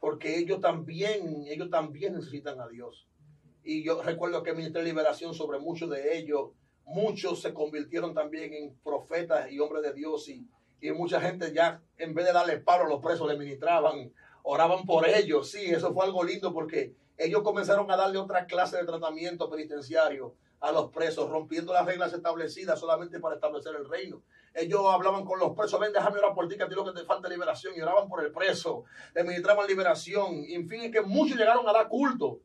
[0.00, 3.06] porque ellos también, ellos también necesitan a Dios.
[3.62, 6.50] Y yo recuerdo que ministré liberación sobre muchos de ellos.
[6.84, 10.28] Muchos se convirtieron también en profetas y hombres de Dios.
[10.28, 10.46] Y,
[10.82, 14.12] y mucha gente ya, en vez de darle paro a los presos, le ministraban,
[14.42, 15.50] oraban por ellos.
[15.50, 20.34] Sí, eso fue algo lindo porque ellos comenzaron a darle otra clase de tratamiento penitenciario
[20.64, 24.22] a los presos, rompiendo las reglas establecidas solamente para establecer el reino.
[24.54, 26.98] Ellos hablaban con los presos, ven, déjame orar por ti, que a ti lo que
[26.98, 28.84] te falta es liberación, y oraban por el preso,
[29.14, 30.42] le ministraban liberación.
[30.46, 32.40] Y en fin, es que muchos llegaron a dar culto.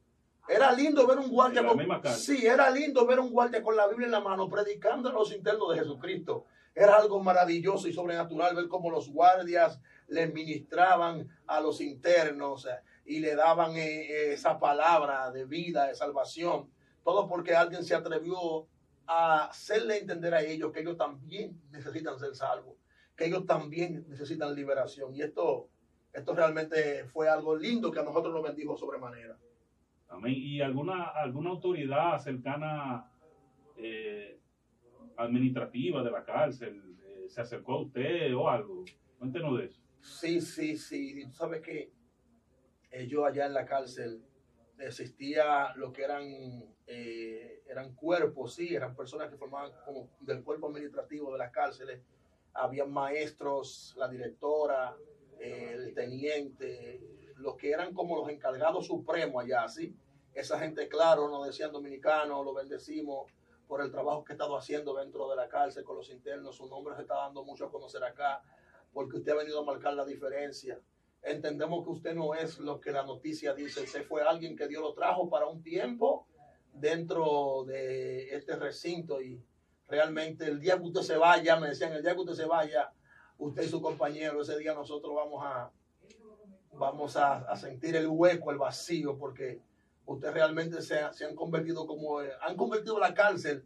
[0.49, 4.07] Era lindo ver un guardia con, sí, era lindo ver un guardia con la Biblia
[4.07, 6.45] en la mano predicando a los internos de Jesucristo.
[6.76, 12.80] Era algo maravilloso y sobrenatural ver cómo los guardias le ministraban a los internos eh,
[13.05, 16.70] y le daban eh, esa palabra de vida, de salvación.
[17.10, 18.68] Todo porque alguien se atrevió
[19.07, 22.76] a hacerle entender a ellos que ellos también necesitan ser salvos,
[23.16, 25.16] que ellos también necesitan liberación.
[25.16, 25.72] Y esto,
[26.14, 29.39] esto realmente fue algo lindo que a nosotros nos bendijo sobremanera.
[30.07, 30.36] Amén.
[30.38, 33.12] ¿Y alguna, alguna autoridad cercana
[33.76, 34.39] eh,
[35.18, 38.86] administrativa de la cárcel eh, se acercó a usted o algo?
[39.18, 39.82] Cuéntenos de eso.
[39.99, 41.26] Sí, sí, sí.
[41.26, 41.91] Tú sabes que
[43.07, 44.28] yo allá en la cárcel
[44.80, 46.23] existía lo que eran,
[46.88, 52.01] eh, eran cuerpos, sí, eran personas que formaban como del cuerpo administrativo de las cárceles.
[52.53, 54.95] Habían maestros, la directora,
[55.39, 57.01] eh, el teniente,
[57.38, 59.95] los que eran como los encargados supremos allá, sí.
[60.34, 63.32] Esa gente, claro, nos decían dominicanos, lo bendecimos
[63.67, 66.55] por el trabajo que he estado haciendo dentro de la cárcel con los internos.
[66.55, 68.41] Su nombre se está dando mucho a conocer acá
[68.93, 70.80] porque usted ha venido a marcar la diferencia.
[71.22, 73.82] Entendemos que usted no es lo que la noticia dice.
[73.82, 76.28] Usted fue alguien que Dios lo trajo para un tiempo
[76.74, 79.41] dentro de este recinto y
[79.88, 82.91] realmente el día que usted se vaya, me decían, el día que usted se vaya,
[83.38, 85.72] usted y su compañero, ese día nosotros vamos a
[86.74, 89.61] vamos a, a sentir el hueco, el vacío, porque
[90.05, 93.65] usted realmente se, se han convertido como, han convertido la cárcel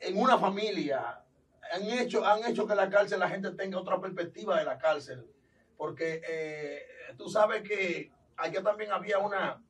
[0.00, 1.24] en una familia,
[1.72, 5.26] han hecho, han hecho que la cárcel, la gente tenga otra perspectiva de la cárcel.
[5.78, 6.82] Porque eh,
[7.16, 9.62] tú sabes que allá también había una,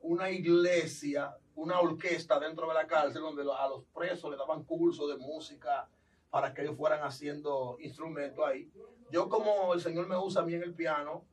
[0.00, 5.08] una iglesia, una orquesta dentro de la cárcel donde a los presos le daban cursos
[5.10, 5.86] de música
[6.30, 8.70] para que ellos fueran haciendo instrumentos ahí.
[9.10, 11.24] Yo como el Señor me usa a mí en el piano,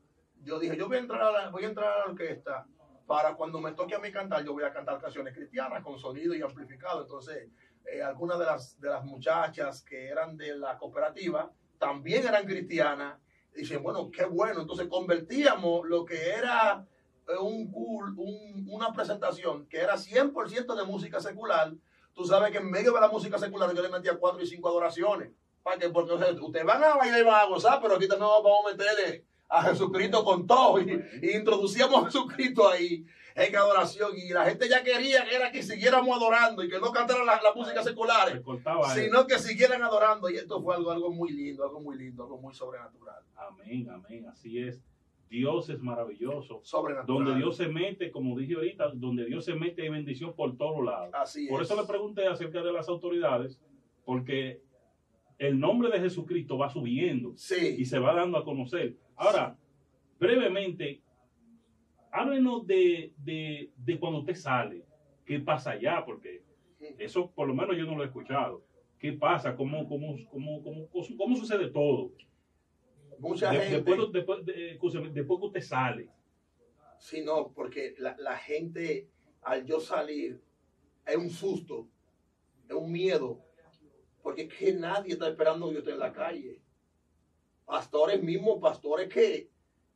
[0.44, 2.68] yo dije, yo voy a entrar a la, voy a entrar a la orquesta
[3.06, 6.34] para cuando me toque a mí cantar, yo voy a cantar canciones cristianas con sonido
[6.34, 7.02] y amplificado.
[7.04, 7.50] Entonces,
[7.86, 13.20] eh, algunas de las, de las muchachas que eran de la cooperativa también eran cristianas.
[13.56, 14.62] Dicen, bueno, qué bueno.
[14.62, 16.86] Entonces convertíamos lo que era
[17.28, 21.74] eh, un, un- una presentación que era 100% de música secular.
[22.14, 24.70] Tú sabes que en medio de la música secular yo le metía cuatro y cinco
[24.70, 25.32] adoraciones.
[25.64, 25.90] ¿Para qué?
[25.90, 28.66] Porque o sea, ustedes van a bailar y van a gozar, pero aquí también vamos
[28.66, 30.80] a meterle a Jesucristo con todo.
[30.80, 34.12] Y, y introducíamos a Jesucristo ahí en adoración.
[34.16, 37.42] Y la gente ya quería que era que siguiéramos adorando y que no cantaran la,
[37.42, 39.04] la música secular Se cortaba eso.
[39.04, 40.30] sino que siguieran adorando.
[40.30, 43.24] Y esto fue algo, algo muy lindo, algo muy lindo, algo muy sobrenatural.
[43.36, 44.28] Amén, amén.
[44.28, 44.82] Así es.
[45.30, 46.60] Dios es maravilloso.
[46.64, 47.26] Sobrenatural.
[47.26, 50.86] Donde Dios se mete, como dije ahorita, donde Dios se mete hay bendición por todos
[50.86, 51.10] lados.
[51.14, 51.72] Así Por es.
[51.72, 53.60] eso le pregunté acerca de las autoridades,
[54.06, 54.62] porque
[55.40, 58.96] el nombre de Jesucristo va subiendo y se va dando a conocer.
[59.16, 59.58] Ahora,
[60.20, 61.02] brevemente,
[62.14, 64.86] háblenos de, de, de cuando usted sale,
[65.26, 66.44] qué pasa allá, porque
[67.00, 68.64] eso por lo menos yo no lo he escuchado.
[69.00, 69.56] ¿Qué pasa?
[69.56, 70.88] ¿Cómo, cómo, cómo, cómo,
[71.18, 72.12] cómo sucede todo?
[73.20, 73.76] mucha De- gente.
[74.12, 74.46] después, después,
[75.14, 76.10] después que usted sale.
[77.00, 79.10] Sí, no, porque la, la gente,
[79.42, 80.42] al yo salir,
[81.06, 81.88] es un susto,
[82.68, 83.42] es un miedo,
[84.22, 86.62] porque es que nadie está esperando que yo esté en la calle.
[87.66, 89.50] Pastores mismos, pastores que,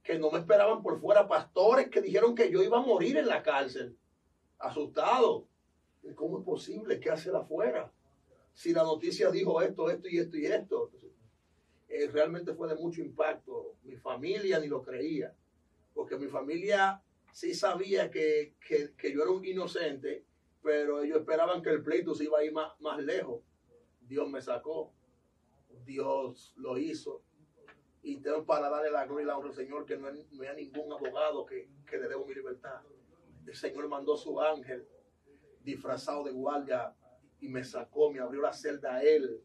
[0.07, 3.27] que no me esperaban por fuera, pastores que dijeron que yo iba a morir en
[3.27, 3.97] la cárcel,
[4.57, 5.49] asustado.
[6.15, 7.01] ¿Cómo es posible?
[7.01, 7.91] ¿Qué hace afuera?
[8.53, 10.91] Si la noticia dijo esto, esto y esto y esto.
[11.89, 13.75] Eh, realmente fue de mucho impacto.
[13.83, 15.35] Mi familia ni lo creía,
[15.93, 17.03] porque mi familia
[17.33, 20.23] sí sabía que, que, yo era un inocente,
[20.63, 23.41] pero ellos esperaban que el pleito se iba a ir más, más lejos.
[23.99, 24.93] Dios me sacó,
[25.83, 27.26] Dios lo hizo.
[28.07, 30.55] Y tengo para darle la gloria y la honra al Señor que no, no hay
[30.55, 32.79] ningún abogado que, que le dé mi libertad.
[33.45, 34.87] El Señor mandó su ángel
[35.61, 36.95] disfrazado de guardia
[37.41, 39.43] y me sacó, me abrió la celda a él.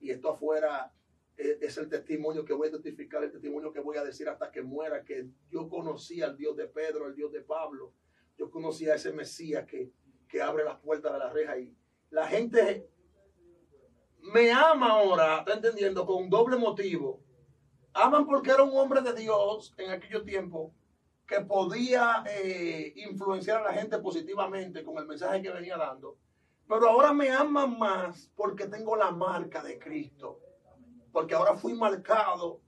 [0.00, 0.92] Y esto afuera
[1.36, 4.62] es el testimonio que voy a testificar, el testimonio que voy a decir hasta que
[4.62, 7.94] muera, que yo conocí al Dios de Pedro, al Dios de Pablo,
[8.36, 9.92] yo conocí a ese Mesías que,
[10.28, 11.72] que abre las puertas de la reja y
[12.10, 12.90] la gente
[14.22, 17.22] me ama ahora, está entendiendo, con doble motivo.
[17.94, 20.72] Aman porque era un hombre de Dios en aquellos tiempos
[21.26, 26.16] que podía eh, influenciar a la gente positivamente con el mensaje que venía dando.
[26.68, 30.40] Pero ahora me aman más porque tengo la marca de Cristo
[31.12, 32.60] porque ahora fui marcado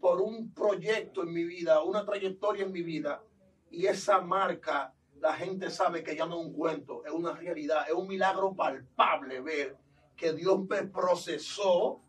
[0.00, 3.22] por un proyecto en mi vida, una trayectoria en mi vida,
[3.70, 7.84] y esa marca, la gente sabe que ya no es un cuento, es una realidad,
[7.88, 9.76] es un milagro palpable ver
[10.16, 12.00] que Dios me procesó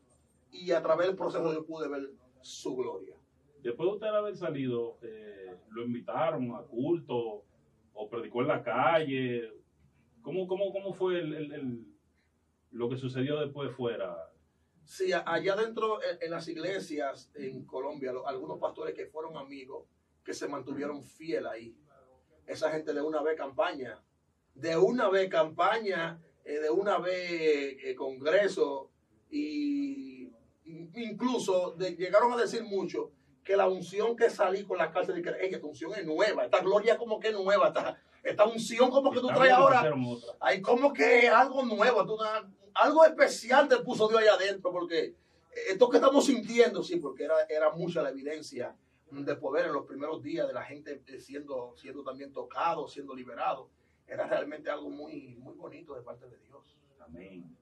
[0.52, 2.12] y a través del proceso yo pude ver
[2.42, 3.16] su gloria.
[3.62, 7.44] Después de usted haber salido, eh, lo invitaron a culto
[7.94, 9.52] o predicó en la calle.
[10.22, 11.22] ¿Cómo, cómo, cómo fue
[12.72, 14.32] lo que sucedió después fuera?
[14.86, 19.86] Sí, allá dentro en, las iglesias en Colombia, algunos pastores que fueron amigos,
[20.24, 21.78] que se mantuvieron fiel ahí.
[22.48, 24.02] Esa gente de una vez campaña,
[24.56, 28.90] de una vez campaña, eh, de una vez eh, congreso,
[29.30, 30.09] y
[30.96, 33.12] incluso llegaron a decir mucho
[33.44, 36.62] que la unción que salí con la cárcel, de que esta unción es nueva, esta
[36.62, 39.92] gloria como que es nueva, esta, esta unción como que tú traes ahora,
[40.40, 42.18] hay como que algo nuevo, tú,
[42.74, 45.16] algo especial te puso Dios ahí adentro, porque
[45.68, 48.76] esto que estamos sintiendo, sí, porque era, era mucha la evidencia
[49.12, 53.16] de poder en los primeros días de la gente eh, siendo, siendo también tocado, siendo
[53.16, 53.70] liberado.
[54.08, 56.78] Era realmente algo muy, muy bonito de parte de Dios.
[57.00, 57.58] Amén.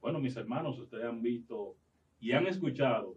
[0.00, 1.76] Bueno, mis hermanos, ustedes han visto
[2.20, 3.16] y han escuchado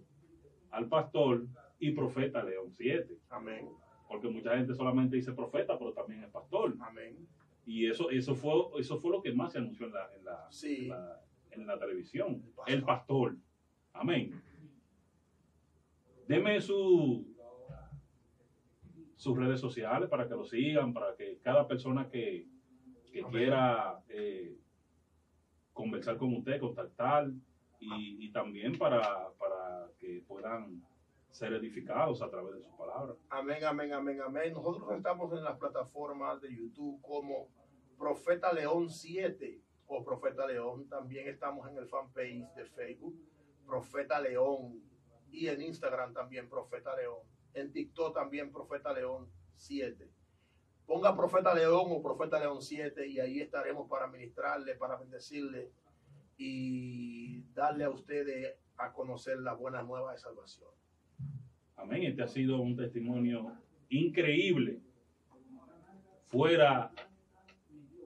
[0.69, 1.47] al pastor
[1.79, 3.17] y profeta León 7.
[3.29, 3.67] Amén.
[4.07, 6.75] Porque mucha gente solamente dice profeta, pero también es pastor.
[6.81, 7.27] Amén.
[7.65, 11.21] Y eso, eso, fue, eso fue lo que más se anunció en la, en la,
[11.51, 12.43] en la, televisión.
[12.67, 13.37] El pastor.
[13.93, 14.41] Amén.
[16.27, 17.25] Deme su,
[19.15, 22.47] sus redes sociales para que lo sigan, para que cada persona que,
[23.29, 24.57] quiera eh,
[25.73, 27.29] conversar con usted, contactar
[27.81, 30.83] y, también para, para que puedan
[31.31, 33.15] ser edificados a través de su palabra.
[33.29, 34.53] Amén, amén, amén, amén.
[34.53, 37.47] Nosotros estamos en las plataformas de YouTube como
[37.97, 40.87] Profeta León 7 o Profeta León.
[40.87, 43.17] También estamos en el fanpage de Facebook,
[43.65, 44.81] Profeta León.
[45.31, 47.19] Y en Instagram también, Profeta León.
[47.53, 50.09] En TikTok también, Profeta León 7.
[50.85, 55.71] Ponga Profeta León o Profeta León 7 y ahí estaremos para ministrarle, para bendecirle
[56.43, 60.71] y darle a ustedes a conocer la buena nueva de salvación.
[61.75, 62.01] Amén.
[62.01, 63.55] Este ha sido un testimonio
[63.89, 64.81] increíble,
[66.25, 66.91] fuera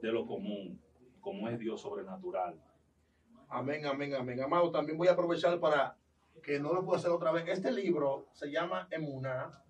[0.02, 0.82] de lo común,
[1.22, 2.62] como es Dios sobrenatural.
[3.48, 4.42] Amén, amén, amén.
[4.42, 5.98] Amado, también voy a aprovechar para
[6.44, 7.48] que no lo puedo hacer otra vez.
[7.48, 9.64] Este libro se llama Emuná.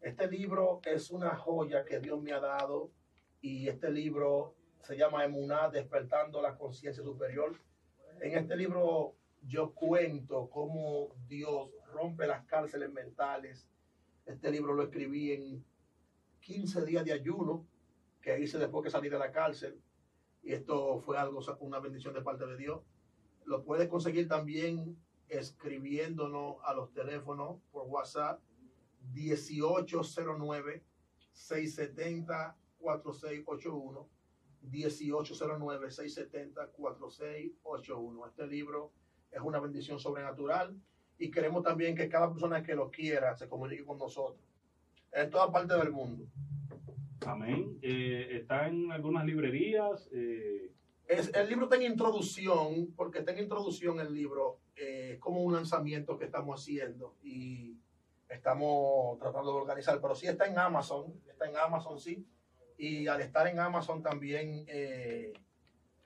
[0.00, 2.90] Este libro es una joya que Dios me ha dado
[3.42, 7.60] y este libro se llama Emuná, despertando la conciencia superior.
[8.22, 13.68] En este libro yo cuento cómo Dios rompe las cárceles mentales.
[14.24, 15.64] Este libro lo escribí en
[16.38, 17.66] 15 días de ayuno
[18.20, 19.82] que hice después que salí de la cárcel.
[20.40, 22.82] Y esto fue algo, una bendición de parte de Dios.
[23.44, 24.96] Lo puedes conseguir también
[25.26, 28.40] escribiéndonos a los teléfonos por WhatsApp
[29.14, 30.84] 1809
[31.32, 34.08] 670 4681
[34.62, 38.26] 1809 670 4681.
[38.26, 38.92] Este libro
[39.30, 40.76] es una bendición sobrenatural
[41.18, 44.40] y queremos también que cada persona que lo quiera se comunique con nosotros
[45.12, 46.26] en toda parte del mundo.
[47.26, 47.78] Amén.
[47.82, 50.08] Eh, está en algunas librerías.
[50.12, 50.72] Eh.
[51.06, 55.52] Es, el libro está en introducción, porque está en introducción el libro, eh, como un
[55.52, 57.76] lanzamiento que estamos haciendo y
[58.28, 62.26] estamos tratando de organizar, pero sí está en Amazon, está en Amazon, sí.
[62.82, 64.66] Y al estar en Amazon también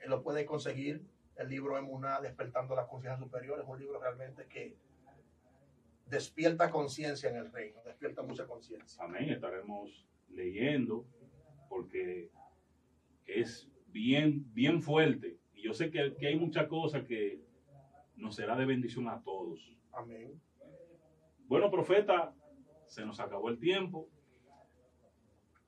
[0.04, 1.06] lo puede conseguir
[1.36, 4.76] el libro Emuna, Despertando las Conciencias Superiores, un libro realmente que
[6.04, 9.02] despierta conciencia en el reino, despierta mucha conciencia.
[9.02, 9.30] Amén.
[9.30, 11.06] Estaremos leyendo
[11.70, 12.30] porque
[13.24, 15.38] es bien, bien fuerte.
[15.54, 17.40] Y yo sé que, que hay muchas cosas que
[18.16, 19.74] nos será de bendición a todos.
[19.92, 20.38] Amén.
[21.46, 22.34] Bueno, profeta,
[22.86, 24.10] se nos acabó el tiempo.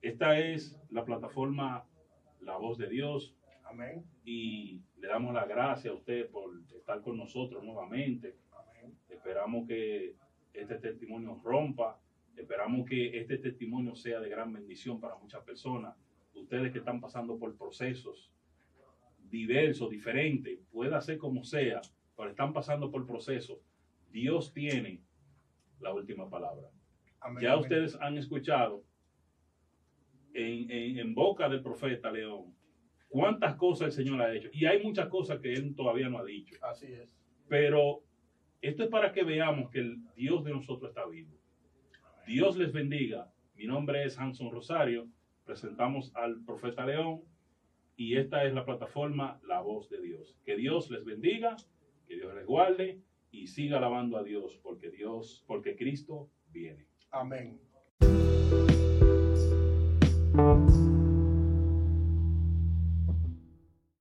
[0.00, 1.84] Esta es la plataforma
[2.40, 3.34] La Voz de Dios
[3.64, 4.04] Amén.
[4.24, 8.36] y le damos la gracias a usted por estar con nosotros nuevamente.
[8.52, 8.96] Amén.
[9.08, 10.14] Esperamos que
[10.52, 12.00] este testimonio rompa.
[12.36, 15.96] Esperamos que este testimonio sea de gran bendición para muchas personas.
[16.34, 18.30] Ustedes que están pasando por procesos
[19.28, 21.82] diversos, diferentes, pueda ser como sea,
[22.16, 23.58] pero están pasando por procesos.
[24.10, 25.02] Dios tiene
[25.80, 26.70] la última palabra.
[27.20, 27.42] Amén.
[27.42, 27.62] Ya Amén.
[27.64, 28.84] ustedes han escuchado
[30.38, 32.54] en, en- en boca del profeta León
[33.08, 34.48] cuántas cosas el Señor ha hecho.
[34.52, 36.56] Y hay muchas cosas que Él todavía no ha dicho.
[36.62, 37.16] Así es.
[37.48, 38.02] Pero
[38.60, 41.34] esto es para que veamos que el Dios de nosotros está vivo.
[42.26, 43.32] Dios les bendiga.
[43.54, 45.08] Mi nombre es Hanson Rosario.
[45.44, 47.22] Presentamos al profeta León
[47.96, 50.36] y esta es la plataforma La Voz de Dios.
[50.44, 51.56] Que Dios les bendiga,
[52.06, 56.86] que Dios les guarde y siga alabando a Dios porque Dios, porque Cristo viene.
[57.10, 57.58] Amén.